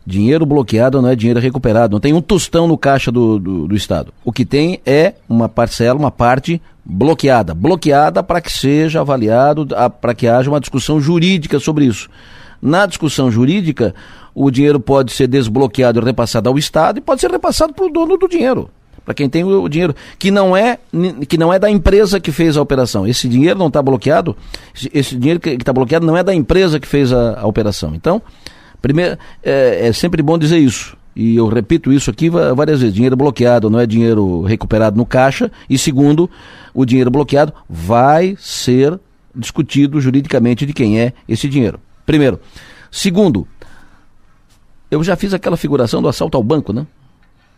Dinheiro 0.08 0.46
bloqueado 0.46 1.02
não 1.02 1.10
é 1.10 1.18
dinheiro 1.18 1.38
recuperado, 1.38 1.92
não 1.92 2.00
tem 2.00 2.14
um 2.14 2.22
tostão 2.22 2.66
no 2.66 2.78
caixa 2.78 3.12
do, 3.12 3.38
do, 3.38 3.68
do 3.68 3.76
Estado. 3.76 4.14
O 4.24 4.32
que 4.32 4.46
tem 4.46 4.80
é 4.86 5.16
uma 5.28 5.50
parcela, 5.50 6.00
uma 6.00 6.10
parte 6.10 6.62
bloqueada. 6.86 7.54
Bloqueada 7.54 8.24
para 8.24 8.40
que 8.40 8.50
seja 8.50 9.02
avaliado, 9.02 9.68
para 10.00 10.14
que 10.14 10.26
haja 10.26 10.50
uma 10.50 10.62
discussão 10.62 11.02
jurídica 11.02 11.60
sobre 11.60 11.84
isso. 11.84 12.08
Na 12.62 12.86
discussão 12.86 13.30
jurídica, 13.30 13.94
o 14.34 14.50
dinheiro 14.50 14.80
pode 14.80 15.12
ser 15.12 15.28
desbloqueado 15.28 16.00
e 16.00 16.06
repassado 16.06 16.48
ao 16.48 16.58
Estado 16.58 17.00
e 17.00 17.02
pode 17.02 17.20
ser 17.20 17.30
repassado 17.30 17.74
para 17.74 17.86
o 17.86 17.90
dono 17.90 18.16
do 18.16 18.30
dinheiro 18.30 18.70
para 19.04 19.14
quem 19.14 19.30
tem 19.30 19.42
o 19.42 19.70
dinheiro, 19.70 19.96
que 20.20 20.30
não 20.30 20.56
é 20.56 20.78
que 21.30 21.38
não 21.38 21.54
é 21.54 21.58
da 21.58 21.72
empresa 21.72 22.20
que 22.20 22.30
fez 22.30 22.58
a 22.58 22.62
operação. 22.62 23.08
Esse 23.08 23.30
dinheiro 23.30 23.58
não 23.58 23.68
está 23.68 23.82
bloqueado, 23.82 24.36
esse 24.94 25.16
dinheiro 25.16 25.40
que 25.40 25.52
está 25.52 25.72
bloqueado 25.72 26.06
não 26.06 26.18
é 26.18 26.22
da 26.22 26.36
empresa 26.36 26.78
que 26.78 26.86
fez 26.86 27.14
a, 27.14 27.40
a 27.40 27.48
operação. 27.48 27.96
Então, 27.96 28.22
Primeiro, 28.82 29.18
é, 29.44 29.88
é 29.88 29.94
sempre 29.94 30.22
bom 30.22 30.38
dizer 30.38 30.58
isso 30.58 30.98
e 31.20 31.36
eu 31.36 31.48
repito 31.48 31.92
isso 31.92 32.12
aqui 32.12 32.30
várias 32.30 32.82
vezes: 32.82 32.94
dinheiro 32.94 33.16
bloqueado 33.16 33.72
não 33.72 33.80
é 33.80 33.88
dinheiro 33.88 34.44
recuperado 34.44 34.96
no 34.96 35.04
caixa. 35.04 35.52
E 35.68 35.76
segundo, 35.76 36.30
o 36.76 36.86
dinheiro 36.86 37.10
bloqueado 37.10 37.52
vai 37.68 38.38
ser 38.40 39.00
discutido 39.34 40.00
juridicamente 40.00 40.64
de 40.64 40.74
quem 40.74 41.02
é 41.02 41.14
esse 41.28 41.50
dinheiro. 41.50 41.80
Primeiro. 42.06 42.40
Segundo, 42.92 43.48
eu 44.92 45.04
já 45.04 45.16
fiz 45.16 45.34
aquela 45.34 45.58
figuração 45.58 46.04
do 46.04 46.08
assalto 46.08 46.38
ao 46.38 46.44
banco, 46.44 46.72
né? 46.72 46.86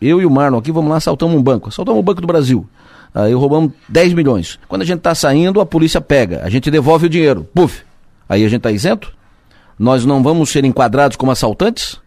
Eu 0.00 0.22
e 0.22 0.24
o 0.24 0.30
Marlon 0.30 0.56
aqui 0.56 0.72
vamos 0.72 0.90
lá, 0.90 0.96
assaltamos 0.96 1.36
um 1.36 1.42
banco. 1.42 1.68
Assaltamos 1.68 2.00
o 2.00 2.02
Banco 2.02 2.22
do 2.22 2.26
Brasil. 2.26 2.66
Aí 3.14 3.34
roubamos 3.34 3.72
10 3.90 4.14
milhões. 4.14 4.58
Quando 4.68 4.82
a 4.82 4.86
gente 4.86 4.98
está 4.98 5.14
saindo, 5.14 5.60
a 5.60 5.66
polícia 5.66 6.00
pega. 6.00 6.42
A 6.42 6.48
gente 6.48 6.70
devolve 6.70 7.06
o 7.06 7.10
dinheiro. 7.10 7.46
Puf. 7.54 7.82
Aí 8.26 8.42
a 8.42 8.48
gente 8.48 8.60
está 8.60 8.70
isento? 8.70 9.12
Nós 9.80 10.04
não 10.04 10.22
vamos 10.22 10.50
ser 10.50 10.62
enquadrados 10.66 11.16
como 11.16 11.32
assaltantes? 11.32 11.98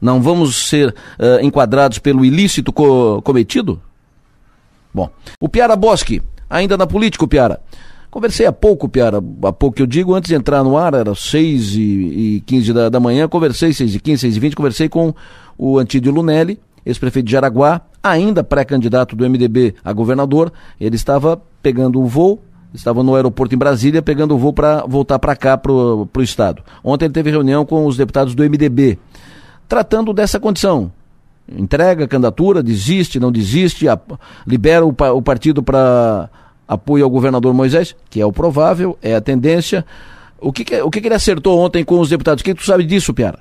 Não 0.00 0.22
vamos 0.22 0.68
ser 0.68 0.90
uh, 0.90 1.44
enquadrados 1.44 1.98
pelo 1.98 2.24
ilícito 2.24 2.72
co 2.72 3.20
cometido? 3.22 3.82
Bom, 4.94 5.10
o 5.40 5.48
Piara 5.48 5.74
Bosque, 5.74 6.22
ainda 6.48 6.76
na 6.76 6.86
política, 6.86 7.26
Piara. 7.26 7.60
Conversei 8.08 8.46
há 8.46 8.52
pouco, 8.52 8.88
Piara, 8.88 9.18
há 9.18 9.52
pouco 9.52 9.76
que 9.76 9.82
eu 9.82 9.86
digo, 9.86 10.14
antes 10.14 10.28
de 10.28 10.36
entrar 10.36 10.62
no 10.62 10.76
ar, 10.76 10.94
era 10.94 11.12
6 11.12 11.74
e, 11.74 11.80
e 11.80 12.42
15 12.46 12.72
da, 12.72 12.88
da 12.88 13.00
manhã, 13.00 13.26
conversei, 13.26 13.72
6 13.72 13.96
e 13.96 13.98
15, 13.98 14.20
6 14.20 14.36
e 14.36 14.40
20, 14.40 14.54
conversei 14.54 14.88
com 14.88 15.12
o 15.58 15.78
Antídio 15.80 16.12
Lunelli, 16.12 16.60
ex-prefeito 16.86 17.26
de 17.26 17.32
Jaraguá, 17.32 17.80
ainda 18.00 18.44
pré-candidato 18.44 19.16
do 19.16 19.28
MDB 19.28 19.74
a 19.82 19.92
governador. 19.92 20.52
Ele 20.80 20.94
estava 20.94 21.42
pegando 21.60 22.00
o 22.00 22.06
voo 22.06 22.40
estava 22.74 23.02
no 23.02 23.14
aeroporto 23.14 23.54
em 23.54 23.58
Brasília 23.58 24.02
pegando 24.02 24.34
o 24.34 24.38
voo 24.38 24.52
para 24.52 24.84
voltar 24.86 25.18
para 25.18 25.36
cá, 25.36 25.56
para 25.58 25.72
o 25.72 26.08
Estado. 26.18 26.62
Ontem 26.82 27.06
ele 27.06 27.14
teve 27.14 27.30
reunião 27.30 27.64
com 27.64 27.86
os 27.86 27.96
deputados 27.96 28.34
do 28.34 28.42
MDB, 28.42 28.98
tratando 29.68 30.12
dessa 30.12 30.40
condição. 30.40 30.92
Entrega 31.48 32.04
a 32.04 32.08
candidatura, 32.08 32.62
desiste, 32.62 33.20
não 33.20 33.32
desiste, 33.32 33.88
a, 33.88 33.98
libera 34.46 34.86
o, 34.86 34.94
o 35.14 35.22
partido 35.22 35.62
para 35.62 36.30
apoio 36.66 37.04
ao 37.04 37.10
governador 37.10 37.52
Moisés, 37.52 37.94
que 38.08 38.20
é 38.20 38.26
o 38.26 38.32
provável, 38.32 38.96
é 39.02 39.14
a 39.14 39.20
tendência. 39.20 39.84
O 40.40 40.52
que, 40.52 40.64
que 40.64 40.80
o 40.80 40.90
que, 40.90 41.00
que, 41.00 41.08
ele 41.08 41.14
acertou 41.14 41.58
ontem 41.58 41.84
com 41.84 41.98
os 42.00 42.08
deputados? 42.08 42.40
O 42.40 42.44
que 42.44 42.54
tu 42.54 42.64
sabe 42.64 42.84
disso, 42.84 43.12
Piara? 43.12 43.40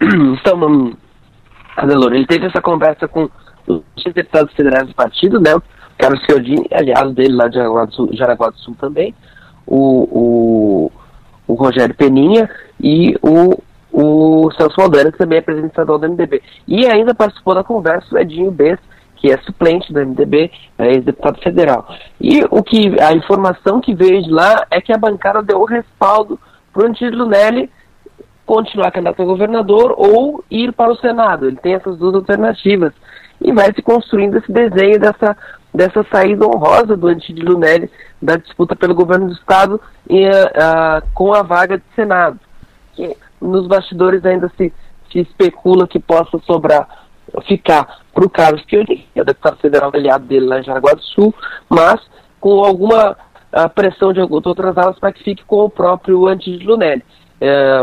Então, 0.40 0.96
Adelor, 1.76 2.12
ele 2.12 2.26
teve 2.26 2.46
essa 2.46 2.60
conversa 2.60 3.06
com 3.06 3.28
os 3.66 4.12
deputados 4.14 4.52
federais 4.54 4.88
do 4.88 4.94
partido, 4.94 5.40
né? 5.40 5.50
Carlos 5.98 6.24
Cialdini, 6.24 6.66
aliado 6.72 7.12
dele 7.12 7.34
lá 7.34 7.48
de 7.48 7.56
Jaraguá 7.56 7.84
do 7.84 7.94
Sul, 7.94 8.10
Jaraguá 8.12 8.50
do 8.50 8.58
Sul 8.58 8.76
também, 8.80 9.14
o, 9.66 10.88
o, 10.88 10.92
o, 11.46 11.54
Rogério 11.54 11.94
Peninha 11.94 12.48
e 12.80 13.16
o, 13.20 13.60
o 13.92 14.50
Celso 14.52 14.76
Maldana, 14.78 15.12
que 15.12 15.18
também 15.18 15.38
é 15.38 15.42
presidente 15.42 15.74
do 15.74 15.98
MDB. 15.98 16.42
E 16.66 16.86
ainda 16.86 17.14
participou 17.14 17.54
da 17.54 17.64
conversa 17.64 18.14
o 18.14 18.18
Edinho 18.18 18.50
Bess, 18.50 18.78
que 19.16 19.30
é 19.30 19.36
suplente 19.38 19.92
do 19.92 20.00
MDB, 20.00 20.50
é 20.78 20.92
ex-deputado 20.92 21.40
federal. 21.42 21.88
E 22.20 22.44
o 22.50 22.62
que 22.62 22.98
a 23.00 23.12
informação 23.12 23.80
que 23.80 23.94
veio 23.94 24.22
de 24.22 24.30
lá 24.30 24.64
é 24.70 24.80
que 24.80 24.92
a 24.92 24.98
bancada 24.98 25.42
deu 25.42 25.60
o 25.60 25.64
respaldo 25.64 26.38
para 26.72 26.84
o 26.84 26.86
Antílio 26.86 27.18
Lunelli 27.18 27.68
continuar 28.46 28.90
candidato 28.92 29.20
a 29.20 29.26
governador 29.26 29.94
ou 29.98 30.42
ir 30.50 30.72
para 30.72 30.92
o 30.92 30.96
Senado. 30.96 31.46
Ele 31.46 31.56
tem 31.56 31.74
essas 31.74 31.98
duas 31.98 32.14
alternativas. 32.14 32.94
E 33.48 33.52
vai 33.52 33.72
se 33.72 33.80
construindo 33.80 34.36
esse 34.36 34.52
desenho 34.52 35.00
dessa 35.00 35.34
dessa 35.72 36.04
saída 36.12 36.46
honrosa 36.46 36.94
do 36.94 37.06
Antídio 37.06 37.46
Lunelli 37.46 37.90
da 38.20 38.36
disputa 38.36 38.76
pelo 38.76 38.94
governo 38.94 39.26
do 39.26 39.32
Estado 39.32 39.80
e, 40.08 40.28
uh, 40.28 41.02
com 41.14 41.32
a 41.32 41.42
vaga 41.42 41.78
de 41.78 41.84
Senado. 41.94 42.38
Que 42.94 43.16
nos 43.40 43.66
bastidores 43.66 44.22
ainda 44.26 44.50
se, 44.58 44.70
se 45.10 45.20
especula 45.20 45.88
que 45.88 45.98
possa 45.98 46.38
sobrar, 46.40 47.06
ficar 47.46 48.00
para 48.12 48.26
o 48.26 48.28
Carlos 48.28 48.62
Chiodini, 48.68 49.08
que 49.14 49.18
é 49.18 49.22
o 49.22 49.24
deputado 49.24 49.56
federal 49.58 49.90
aliado 49.94 50.26
dele 50.26 50.46
lá 50.46 50.58
em 50.58 50.64
Jaraguá 50.64 50.92
do 50.92 51.02
Sul, 51.02 51.34
mas 51.70 51.98
com 52.38 52.62
alguma 52.62 53.12
uh, 53.12 53.68
pressão 53.74 54.12
de 54.12 54.20
outras 54.20 54.76
alas 54.76 54.98
para 54.98 55.12
que 55.12 55.24
fique 55.24 55.42
com 55.44 55.64
o 55.64 55.70
próprio 55.70 56.26
Antídio 56.26 56.68
Lunelli. 56.68 57.02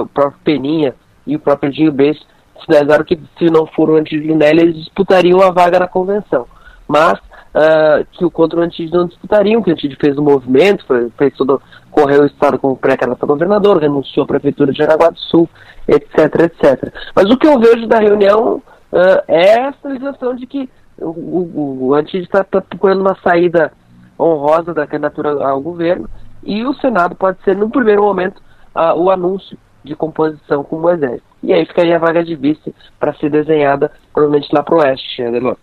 O 0.01 0.07
próprio 0.07 0.39
Peninha 0.43 0.93
e 1.25 1.37
o 1.37 1.39
próprio 1.39 1.71
Dinho 1.71 1.91
Bess 1.91 2.19
sinalizaram 2.63 3.03
que 3.03 3.19
se 3.37 3.45
não 3.45 3.65
for 3.67 3.89
o 3.89 3.95
Antídio 3.95 4.31
Lunelli, 4.31 4.61
eles 4.61 4.75
disputariam 4.75 5.41
a 5.41 5.51
vaga 5.51 5.79
na 5.79 5.87
convenção. 5.87 6.47
Mas 6.87 7.19
uh, 7.19 8.05
que 8.11 8.23
o 8.23 8.31
contra 8.31 8.59
o 8.59 8.63
Antídio 8.63 8.97
não 8.97 9.07
disputariam, 9.07 9.61
que 9.61 9.69
o 9.69 9.73
Antídio 9.73 9.97
fez 9.99 10.17
um 10.17 10.23
movimento, 10.23 10.85
foi, 10.85 11.09
fez 11.17 11.33
todo, 11.35 11.61
correu 11.91 12.23
o 12.23 12.25
estado 12.25 12.59
como 12.59 12.77
pré-candidato 12.77 13.23
a 13.23 13.27
governador, 13.27 13.77
renunciou 13.77 14.23
à 14.23 14.27
prefeitura 14.27 14.71
de 14.71 14.77
Jaraguá 14.77 15.09
do 15.09 15.19
Sul, 15.19 15.49
etc, 15.87 16.41
etc. 16.41 16.93
Mas 17.15 17.29
o 17.29 17.37
que 17.37 17.47
eu 17.47 17.59
vejo 17.59 17.87
da 17.87 17.99
reunião 17.99 18.61
uh, 18.91 19.23
é 19.27 19.61
a 19.61 19.73
sinalização 19.73 20.35
de 20.35 20.45
que 20.45 20.69
o, 20.97 21.09
o, 21.09 21.77
o 21.87 21.93
Antídio 21.93 22.25
está 22.25 22.43
tá 22.43 22.61
procurando 22.61 23.01
uma 23.01 23.17
saída 23.23 23.71
honrosa 24.19 24.73
da 24.73 24.87
candidatura 24.87 25.45
ao 25.45 25.59
governo 25.59 26.09
e 26.43 26.63
o 26.63 26.73
Senado 26.75 27.15
pode 27.15 27.41
ser, 27.43 27.55
no 27.55 27.69
primeiro 27.69 28.03
momento, 28.03 28.41
uh, 28.75 28.97
o 28.97 29.09
anúncio 29.09 29.57
de 29.85 29.95
composição 29.95 30.63
com 30.63 30.77
o 30.77 30.81
Moisés. 30.81 31.21
E 31.43 31.53
aí 31.53 31.65
ficaria 31.65 31.95
a 31.95 31.99
vaga 31.99 32.23
de 32.23 32.35
vice 32.35 32.73
para 32.99 33.13
ser 33.13 33.29
desenhada, 33.29 33.91
provavelmente 34.11 34.49
lá 34.51 34.63
para 34.63 34.75
o 34.75 34.79
oeste, 34.79 35.21
Adelor. 35.21 35.55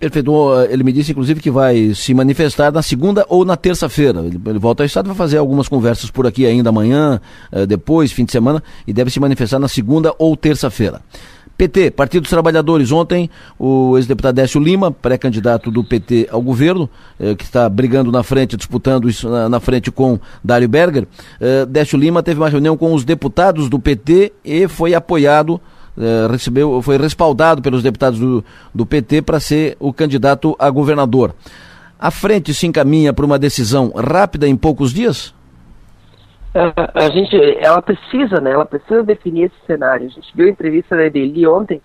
Perfeito. 0.00 0.32
Ele 0.70 0.82
me 0.82 0.92
disse, 0.92 1.12
inclusive, 1.12 1.40
que 1.40 1.50
vai 1.50 1.92
se 1.94 2.14
manifestar 2.14 2.72
na 2.72 2.80
segunda 2.80 3.26
ou 3.28 3.44
na 3.44 3.56
terça-feira. 3.56 4.20
Ele, 4.20 4.40
ele, 4.46 4.58
volta 4.58 4.82
ao 4.82 4.86
Estado, 4.86 5.06
vai 5.06 5.16
fazer 5.16 5.36
algumas 5.36 5.68
conversas 5.68 6.10
por 6.10 6.26
aqui 6.26 6.46
ainda 6.46 6.70
amanhã, 6.70 7.20
eh, 7.52 7.66
depois, 7.66 8.12
fim 8.12 8.24
de 8.24 8.32
semana, 8.32 8.62
e 8.86 8.92
deve 8.92 9.10
se 9.10 9.20
manifestar 9.20 9.58
na 9.58 9.68
segunda 9.68 10.14
ou 10.18 10.34
terça-feira. 10.36 11.02
PT, 11.56 11.90
Partido 11.90 12.22
dos 12.22 12.30
Trabalhadores. 12.30 12.92
Ontem, 12.92 13.30
o 13.58 13.96
ex-deputado 13.96 14.34
Décio 14.34 14.60
Lima, 14.60 14.90
pré-candidato 14.90 15.70
do 15.70 15.82
PT 15.82 16.28
ao 16.30 16.42
governo, 16.42 16.88
eh, 17.18 17.34
que 17.34 17.44
está 17.44 17.68
brigando 17.68 18.12
na 18.12 18.22
frente, 18.22 18.56
disputando 18.56 19.08
isso 19.08 19.28
na, 19.28 19.48
na 19.48 19.60
frente 19.60 19.90
com 19.90 20.18
Dário 20.44 20.68
Berger. 20.68 21.06
Eh, 21.40 21.64
Décio 21.66 21.98
Lima 21.98 22.22
teve 22.22 22.40
uma 22.40 22.48
reunião 22.48 22.76
com 22.76 22.92
os 22.92 23.04
deputados 23.04 23.68
do 23.70 23.78
PT 23.78 24.32
e 24.44 24.68
foi 24.68 24.94
apoiado, 24.94 25.60
eh, 25.98 26.28
recebeu, 26.30 26.82
foi 26.82 26.98
respaldado 26.98 27.62
pelos 27.62 27.82
deputados 27.82 28.18
do, 28.18 28.44
do 28.74 28.84
PT 28.84 29.22
para 29.22 29.40
ser 29.40 29.76
o 29.80 29.92
candidato 29.92 30.54
a 30.58 30.68
governador. 30.68 31.34
A 31.98 32.10
frente 32.10 32.52
se 32.52 32.66
encaminha 32.66 33.14
para 33.14 33.24
uma 33.24 33.38
decisão 33.38 33.90
rápida 33.96 34.46
em 34.46 34.54
poucos 34.54 34.92
dias? 34.92 35.34
A, 36.56 37.04
a 37.04 37.10
gente, 37.10 37.36
ela 37.58 37.82
precisa, 37.82 38.40
né? 38.40 38.52
Ela 38.52 38.64
precisa 38.64 39.02
definir 39.02 39.44
esse 39.44 39.66
cenário. 39.66 40.06
A 40.06 40.10
gente 40.10 40.34
viu 40.34 40.46
a 40.46 40.50
entrevista 40.50 40.96
da 40.96 41.04
Edeli 41.04 41.46
ontem. 41.46 41.80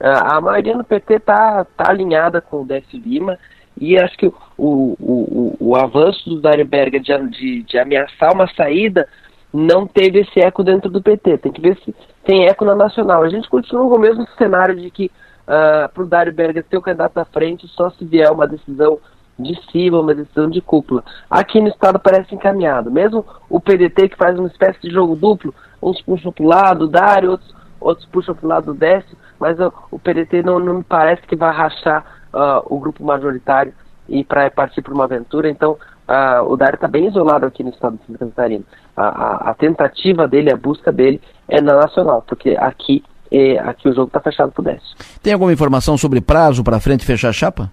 A, 0.00 0.36
a 0.36 0.40
maioria 0.40 0.76
do 0.76 0.84
PT 0.84 1.20
tá, 1.20 1.66
tá 1.76 1.90
alinhada 1.90 2.40
com 2.40 2.62
o 2.62 2.66
Décio 2.66 2.98
Lima 2.98 3.38
e 3.78 3.98
acho 3.98 4.16
que 4.16 4.26
o, 4.26 4.34
o, 4.56 4.96
o, 4.98 5.56
o 5.60 5.76
avanço 5.76 6.28
do 6.28 6.40
Dário 6.40 6.64
de, 6.64 7.30
de, 7.30 7.62
de, 7.62 7.78
ameaçar 7.78 8.32
uma 8.32 8.48
saída 8.54 9.06
não 9.52 9.86
teve 9.86 10.20
esse 10.20 10.40
eco 10.40 10.64
dentro 10.64 10.90
do 10.90 11.02
PT. 11.02 11.38
Tem 11.38 11.52
que 11.52 11.60
ver 11.60 11.76
se 11.84 11.94
tem 12.24 12.46
eco 12.46 12.64
na 12.64 12.74
nacional. 12.74 13.22
A 13.22 13.28
gente 13.28 13.48
continua 13.48 13.88
com 13.88 13.96
o 13.96 14.00
mesmo 14.00 14.26
cenário 14.38 14.76
de 14.76 14.90
que 14.90 15.06
uh, 15.06 15.92
para 15.92 16.02
o 16.02 16.06
Dário 16.06 16.32
Berger 16.32 16.64
ter 16.64 16.78
o 16.78 16.82
candidato 16.82 17.18
à 17.18 17.24
frente 17.24 17.68
só 17.68 17.90
se 17.90 18.04
vier 18.04 18.30
uma 18.30 18.46
decisão 18.46 18.98
de 19.38 19.58
cima, 19.70 20.00
uma 20.00 20.14
decisão 20.14 20.48
de 20.48 20.60
cúpula. 20.60 21.04
Aqui 21.30 21.60
no 21.60 21.68
estado 21.68 21.98
parece 21.98 22.34
encaminhado. 22.34 22.90
Mesmo 22.90 23.24
o 23.48 23.60
PDT 23.60 24.08
que 24.10 24.16
faz 24.16 24.38
uma 24.38 24.48
espécie 24.48 24.80
de 24.80 24.90
jogo 24.90 25.14
duplo, 25.14 25.54
uns 25.82 26.00
puxam 26.02 26.32
para 26.32 26.44
o 26.44 26.48
lado, 26.48 26.88
Dário, 26.88 27.32
outros, 27.32 27.54
outros 27.80 28.08
puxam 28.08 28.34
para 28.34 28.46
o 28.46 28.48
lado 28.48 28.66
do 28.66 28.74
Décio, 28.74 29.16
mas 29.38 29.58
o, 29.60 29.72
o 29.90 29.98
PDT 29.98 30.42
não, 30.42 30.58
não 30.58 30.74
me 30.78 30.84
parece 30.84 31.22
que 31.22 31.36
vai 31.36 31.54
rachar 31.54 32.04
uh, 32.32 32.74
o 32.74 32.78
grupo 32.78 33.04
majoritário 33.04 33.72
e 34.08 34.24
para 34.24 34.50
partir 34.50 34.82
para 34.82 34.94
uma 34.94 35.04
aventura. 35.04 35.50
Então, 35.50 35.72
uh, 35.72 36.42
o 36.46 36.56
Dário 36.56 36.76
está 36.76 36.88
bem 36.88 37.06
isolado 37.06 37.44
aqui 37.44 37.62
no 37.62 37.70
estado 37.70 37.98
de 37.98 38.06
Santa 38.06 38.26
Catarina. 38.26 38.64
A, 38.96 39.06
a, 39.06 39.50
a, 39.50 39.54
tentativa 39.54 40.26
dele, 40.26 40.52
a 40.52 40.56
busca 40.56 40.90
dele 40.90 41.20
é 41.48 41.60
na 41.60 41.74
nacional, 41.74 42.24
porque 42.26 42.56
aqui, 42.58 43.04
eh, 43.30 43.58
aqui 43.58 43.88
o 43.88 43.94
jogo 43.94 44.06
está 44.06 44.20
fechado 44.20 44.52
para 44.52 44.60
o 44.62 44.64
Décio. 44.64 44.96
Tem 45.22 45.32
alguma 45.32 45.52
informação 45.52 45.98
sobre 45.98 46.20
prazo 46.20 46.64
para 46.64 46.80
frente 46.80 47.04
fechar 47.04 47.28
a 47.28 47.32
chapa? 47.32 47.70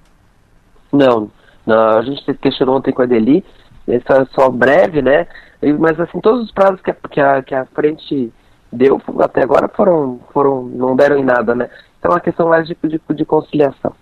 Não, 0.91 1.31
a 1.67 2.01
gente 2.01 2.33
questionou 2.35 2.77
ontem 2.77 2.91
com 2.91 3.01
a 3.01 3.05
Deli, 3.05 3.43
é 3.87 4.01
só 4.33 4.49
breve, 4.49 5.01
né? 5.01 5.27
Mas 5.79 5.99
assim, 5.99 6.19
todos 6.19 6.43
os 6.43 6.51
prazos 6.51 6.81
que 6.81 6.91
a, 6.91 6.95
que 7.09 7.19
a, 7.19 7.41
que 7.41 7.55
a 7.55 7.65
frente 7.65 8.31
deu 8.71 9.01
até 9.19 9.43
agora 9.43 9.67
foram, 9.67 10.19
foram, 10.33 10.63
não 10.63 10.95
deram 10.95 11.17
em 11.17 11.23
nada, 11.23 11.55
né? 11.55 11.69
Então 11.99 12.11
é 12.11 12.15
uma 12.15 12.19
questão 12.19 12.49
mais 12.49 12.67
de, 12.67 12.77
de, 12.83 12.99
de 13.15 13.25
conciliação. 13.25 13.93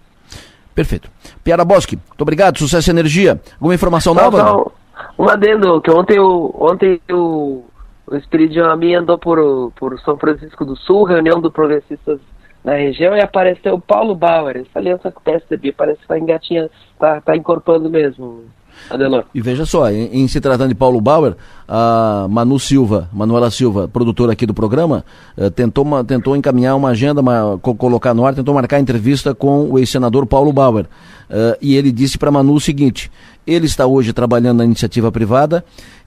Perfeito. 0.73 1.09
Piara 1.43 1.65
Bosque, 1.65 1.97
muito 1.97 2.21
obrigado, 2.21 2.57
sucesso 2.57 2.89
e 2.89 2.91
energia. 2.91 3.39
Alguma 3.55 3.75
informação 3.75 4.13
não, 4.13 4.23
nova? 4.23 4.43
Não, 4.43 4.71
um 5.19 5.29
adendo, 5.29 5.81
que 5.81 5.91
ontem, 5.91 6.19
o, 6.19 6.55
ontem 6.59 7.01
o, 7.11 7.65
o 8.07 8.15
Espiridião 8.15 8.69
Ami 8.69 8.95
andou 8.95 9.17
por, 9.17 9.71
por 9.75 9.99
São 9.99 10.17
Francisco 10.17 10.65
do 10.65 10.75
Sul, 10.75 11.03
reunião 11.03 11.41
do 11.41 11.51
Progressistas 11.51 12.19
na 12.63 12.73
região 12.73 13.15
e 13.15 13.21
apareceu 13.21 13.75
o 13.75 13.81
Paulo 13.81 14.15
Bauer. 14.15 14.57
Essa 14.57 14.79
aliança 14.79 15.11
com 15.11 15.19
o 15.19 15.23
PSDB 15.23 15.71
parece 15.71 15.97
que 15.97 16.03
está 16.03 16.17
engatinhando, 16.17 16.69
está 16.93 17.21
tá 17.21 17.35
incorporando 17.35 17.89
mesmo. 17.89 18.43
Adelor. 18.89 19.25
E 19.33 19.41
veja 19.41 19.65
só, 19.65 19.91
em, 19.91 20.21
em, 20.21 20.27
se 20.27 20.41
tratando 20.41 20.69
de 20.69 20.75
Paulo 20.75 20.99
Bauer, 20.99 21.35
a 21.67 22.25
Manu 22.29 22.59
Silva, 22.59 23.09
Manuela 23.13 23.51
Silva, 23.51 23.87
produtora 23.87 24.33
aqui 24.33 24.45
do 24.45 24.53
programa, 24.53 25.05
eh, 25.37 25.49
tentou, 25.49 25.83
uma, 25.83 26.03
tentou 26.03 26.35
encaminhar 26.35 26.75
uma 26.75 26.89
agenda, 26.89 27.21
uma, 27.21 27.59
co 27.61 27.75
colocar 27.75 28.13
no 28.13 28.25
ar, 28.25 28.33
tentou 28.33 28.55
marcar 28.55 28.79
entrevista 28.79 29.35
com 29.35 29.69
o 29.69 29.77
ex-senador 29.77 30.25
Paulo 30.25 30.51
Bauer. 30.51 30.85
Uh, 31.29 31.55
e 31.61 31.75
ele 31.75 31.91
disse 31.91 32.17
para 32.17 32.31
Manu 32.31 32.53
o 32.53 32.59
seguinte: 32.59 33.11
ele 33.45 33.65
está 33.65 33.85
hoje 33.85 34.11
trabalhando 34.11 34.57
na 34.57 34.65
iniciativa 34.65 35.11
privada, 35.11 35.63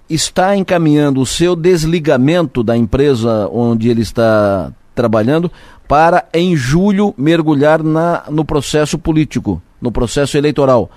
está 0.09 0.55
encaminhando 0.55 1.21
o 1.21 1.27
seu 1.27 1.57
desligamento 1.57 2.63
da 2.63 2.77
empresa 2.77 3.49
onde 3.53 3.89
ele 3.89 4.03
está 4.03 4.71
trabalhando 4.95 5.51
para 5.89 6.25
em 6.33 6.57
julho 6.57 7.15
mergulhar 7.17 7.83
na, 7.83 8.25
no 8.31 8.45
processo 8.45 8.99
político, 8.99 9.63
no 9.81 9.93
processo 9.93 10.37
eleitoral. 10.37 10.91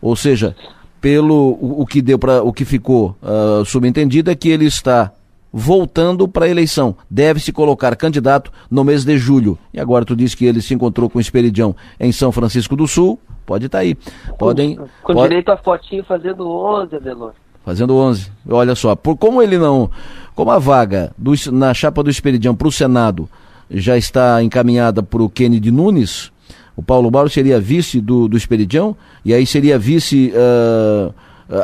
Ou 0.00 0.16
seja, 0.16 0.56
pelo 1.00 1.58
o, 1.60 1.82
o 1.82 1.86
que 1.86 2.02
deu 2.02 2.18
para 2.18 2.42
o 2.42 2.52
que 2.52 2.64
ficou 2.64 3.16
uh, 3.22 3.64
subentendido 3.64 4.30
é 4.30 4.34
que 4.34 4.48
ele 4.48 4.66
está 4.66 5.12
voltando 5.52 6.26
para 6.26 6.46
a 6.46 6.48
eleição. 6.48 6.96
Deve 7.10 7.38
se 7.38 7.52
colocar 7.52 7.94
candidato 7.94 8.50
no 8.70 8.82
mês 8.82 9.04
de 9.04 9.18
julho. 9.18 9.58
E 9.72 9.78
agora 9.78 10.04
tu 10.04 10.16
disse 10.16 10.36
que 10.36 10.46
ele 10.46 10.62
se 10.62 10.72
encontrou 10.74 11.10
com 11.10 11.18
o 11.18 11.20
Esperidião 11.20 11.76
em 12.00 12.10
São 12.10 12.32
Francisco 12.32 12.74
do 12.74 12.88
Sul. 12.88 13.18
Pode 13.44 13.66
estar 13.66 13.78
tá 13.78 13.82
aí. 13.82 13.94
Podem. 14.38 14.76
Com, 14.76 14.88
com 15.02 15.14
pode... 15.14 15.28
direito 15.28 15.50
a 15.50 15.56
fotinho 15.56 16.04
fazendo 16.04 16.48
11, 16.48 16.96
Adelor. 16.96 17.32
Fazendo 17.64 17.94
11. 17.94 18.30
Olha 18.48 18.74
só, 18.74 18.96
por 18.96 19.16
como 19.16 19.42
ele 19.42 19.56
não, 19.56 19.90
como 20.34 20.50
a 20.50 20.58
vaga 20.58 21.12
do, 21.16 21.32
na 21.52 21.72
chapa 21.72 22.02
do 22.02 22.10
Esperidião 22.10 22.56
para 22.56 22.66
o 22.66 22.72
Senado 22.72 23.28
já 23.72 23.96
está 23.96 24.42
encaminhada 24.42 25.02
para 25.02 25.22
o 25.22 25.30
Kennedy 25.30 25.70
Nunes, 25.70 26.32
o 26.76 26.82
Paulo 26.82 27.10
Bauer 27.10 27.28
seria 27.28 27.60
vice 27.60 28.00
do, 28.00 28.28
do 28.28 28.36
Esperidião, 28.36 28.96
e 29.24 29.34
aí 29.34 29.46
seria 29.46 29.78
vice 29.78 30.32
uh, 30.34 31.14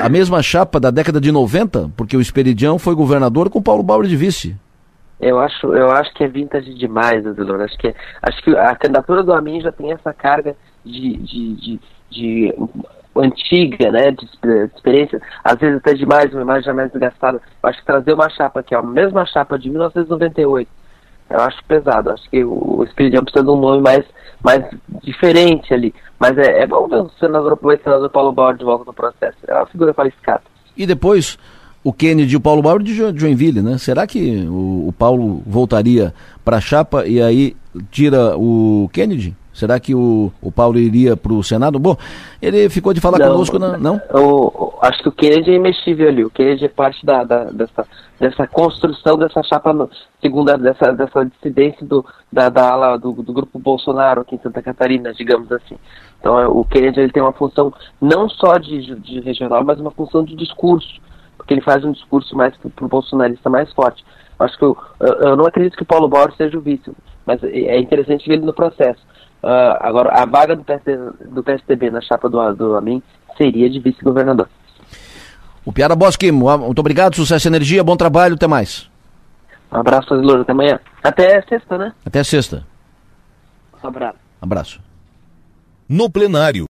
a 0.01 0.09
mesma 0.09 0.42
chapa 0.42 0.79
da 0.79 0.90
década 0.90 1.21
de 1.21 1.33
90, 1.33 1.90
porque 1.97 2.16
o 2.16 2.21
Esperidião 2.21 2.79
foi 2.79 2.94
governador 2.94 3.49
com 3.49 3.59
o 3.59 3.62
Paulo 3.62 3.83
Bauer 3.83 4.07
de 4.07 4.16
vice. 4.16 4.57
Eu 5.21 5.38
acho, 5.40 5.75
eu 5.75 5.90
acho 5.90 6.12
que 6.14 6.23
é 6.23 6.29
vintage 6.29 6.73
demais, 6.75 7.27
Adelor. 7.27 7.61
Acho 7.62 7.77
que, 7.79 7.92
acho 8.23 8.42
que 8.42 8.57
a 8.57 8.77
candidatura 8.77 9.23
do 9.23 9.33
Amin 9.33 9.61
já 9.61 9.73
tem 9.73 9.90
essa 9.92 10.12
carga 10.12 10.55
de, 10.85 11.16
de, 11.16 11.55
de, 11.57 11.81
de 12.11 12.55
antiga, 13.16 13.90
né, 13.90 14.12
de, 14.12 14.29
de, 14.40 14.64
experiência, 14.77 15.21
às 15.42 15.59
vezes 15.59 15.79
até 15.79 15.94
demais, 15.94 16.33
uma 16.33 16.42
imagem 16.42 16.64
já 16.64 16.75
mais 16.75 16.90
desgastada. 16.92 17.40
Acho 17.62 17.81
que 17.81 17.87
trazer 17.87 18.12
uma 18.12 18.29
chapa 18.29 18.62
que 18.62 18.75
é 18.75 18.79
a 18.79 18.83
mesma 18.83 19.27
chapa 19.27 19.59
de 19.59 19.68
1998, 19.68 20.71
eu 21.31 21.41
acho 21.41 21.64
pesado. 21.64 22.11
Acho 22.11 22.29
que 22.31 22.45
o 22.45 22.83
Espírito 22.85 23.23
precisa 23.23 23.45
de 23.45 23.51
um 23.51 23.61
nome 23.61 23.83
mais, 23.83 24.05
mais 24.43 24.64
diferente 25.03 25.73
ali. 25.73 25.95
Mas 26.19 26.37
é, 26.38 26.62
é 26.62 26.67
bom 26.67 26.88
ver 26.88 27.03
o 27.03 27.11
senador, 27.19 27.59
o 27.61 27.77
senador 27.83 28.11
Paulo 28.11 28.33
Bauer 28.33 28.57
de 28.57 28.64
volta 28.64 28.85
no 28.85 28.93
processo. 28.93 29.37
É 29.47 29.55
uma 29.55 29.67
figura 29.67 29.95
qualificada. 29.95 30.43
E 30.77 30.87
depois, 30.87 31.38
o 31.83 31.93
Kennedy 31.93 32.35
e 32.35 32.37
o 32.37 32.41
Paulo 32.41 32.62
Bauer 32.62 32.83
de 32.83 32.95
Joinville, 32.95 33.62
né? 33.62 33.79
Será 33.79 34.07
que 34.07 34.47
o, 34.49 34.88
o 34.88 34.95
Paulo 34.97 35.43
voltaria 35.47 36.14
para 36.45 36.57
a 36.57 36.61
chapa 36.61 37.07
e 37.07 37.21
aí 37.21 37.57
tira 37.91 38.37
o 38.37 38.88
Kennedy? 38.93 39.37
Será 39.59 39.81
que 39.81 39.92
o, 39.92 40.31
o 40.40 40.53
Paulo 40.53 40.79
iria 40.79 41.16
para 41.16 41.33
o 41.33 41.42
Senado? 41.42 41.81
Bom, 41.81 41.97
ele 42.40 42.68
ficou 42.68 42.94
de 42.94 43.01
falar 43.01 43.18
não, 43.18 43.33
conosco, 43.33 43.59
não? 43.59 43.77
não? 43.77 44.01
Eu, 44.11 44.79
acho 44.81 45.03
que 45.03 45.09
o 45.09 45.12
Kennedy 45.12 45.51
é 45.51 45.55
imexível 45.55 46.09
ali. 46.09 46.25
O 46.25 46.31
Kennedy 46.31 46.66
é 46.66 46.68
parte 46.68 47.05
da, 47.05 47.25
da 47.25 47.47
dessa, 47.47 47.85
dessa 48.21 48.47
construção 48.47 49.18
dessa 49.18 49.42
chapa 49.42 49.88
segunda, 50.23 50.57
dessa, 50.57 50.92
dessa 50.92 51.25
dissidência 51.25 51.85
do, 51.85 52.07
da, 52.33 52.49
da 52.49 52.71
ala 52.71 52.97
do, 52.97 53.11
do, 53.12 53.33
grupo 53.33 53.59
Bolsonaro 53.59 54.21
aqui 54.21 54.37
em 54.37 54.40
Santa 54.40 54.62
Catarina, 54.62 55.12
digamos 55.12 55.51
assim. 55.51 55.77
Então 56.21 56.38
é, 56.38 56.47
o 56.47 56.64
Kennedy 56.64 57.01
ele 57.01 57.12
tem 57.12 57.23
uma 57.23 57.33
função 57.33 57.75
não 58.01 58.29
só 58.29 58.59
de, 58.59 58.94
de 58.94 59.18
regional, 59.18 59.64
mas 59.64 59.81
uma 59.81 59.90
função 59.90 60.23
de 60.23 60.37
discurso, 60.37 61.01
porque 61.37 61.53
ele 61.53 61.62
faz 61.62 61.85
um 61.85 61.90
discurso 61.90 62.37
mais 62.37 62.57
para 62.57 62.87
o 62.87 62.88
bolsonarista 62.88 63.51
mais 63.51 63.73
forte. 63.73 64.05
Acho 64.38 64.57
que 64.57 64.64
eu, 64.64 64.77
eu, 65.01 65.37
não 65.37 65.47
acredito 65.47 65.77
que 65.77 65.83
o 65.83 65.87
Paulo 65.87 66.09
Borges 66.09 66.37
seja 66.37 66.57
o 66.57 66.61
vice, 66.61 66.92
mas 67.27 67.42
é 67.42 67.77
interessante 67.77 68.29
ver 68.29 68.35
ele 68.35 68.47
no 68.47 68.53
processo. 68.53 69.01
Uh, 69.42 69.77
agora, 69.81 70.11
a 70.11 70.24
vaga 70.24 70.57
do, 70.57 70.64
do 71.31 71.42
PSDB 71.42 71.90
na 71.90 72.01
chapa 72.01 72.29
do, 72.29 72.55
do 72.55 72.77
Amin 72.77 73.03
seria 73.37 73.70
de 73.70 73.79
vice-governador. 73.79 74.48
O 75.64 75.72
Piara 75.72 75.94
Bosque, 75.94 76.33
muito 76.33 76.79
obrigado, 76.79 77.14
sucesso 77.14 77.46
e 77.46 77.51
energia, 77.51 77.85
bom 77.85 77.96
trabalho, 77.96 78.35
até 78.35 78.46
mais. 78.46 78.90
Um 79.70 79.77
abraço, 79.77 80.14
Louro, 80.14 80.42
até 80.42 80.53
amanhã. 80.53 80.81
Até 81.03 81.42
sexta, 81.42 81.77
né? 81.77 81.92
Até 82.05 82.24
sexta. 82.24 82.66
Um 83.85 83.88
abraço. 83.88 84.18
Abraço. 84.40 84.81
No 85.88 86.11
plenário. 86.11 86.66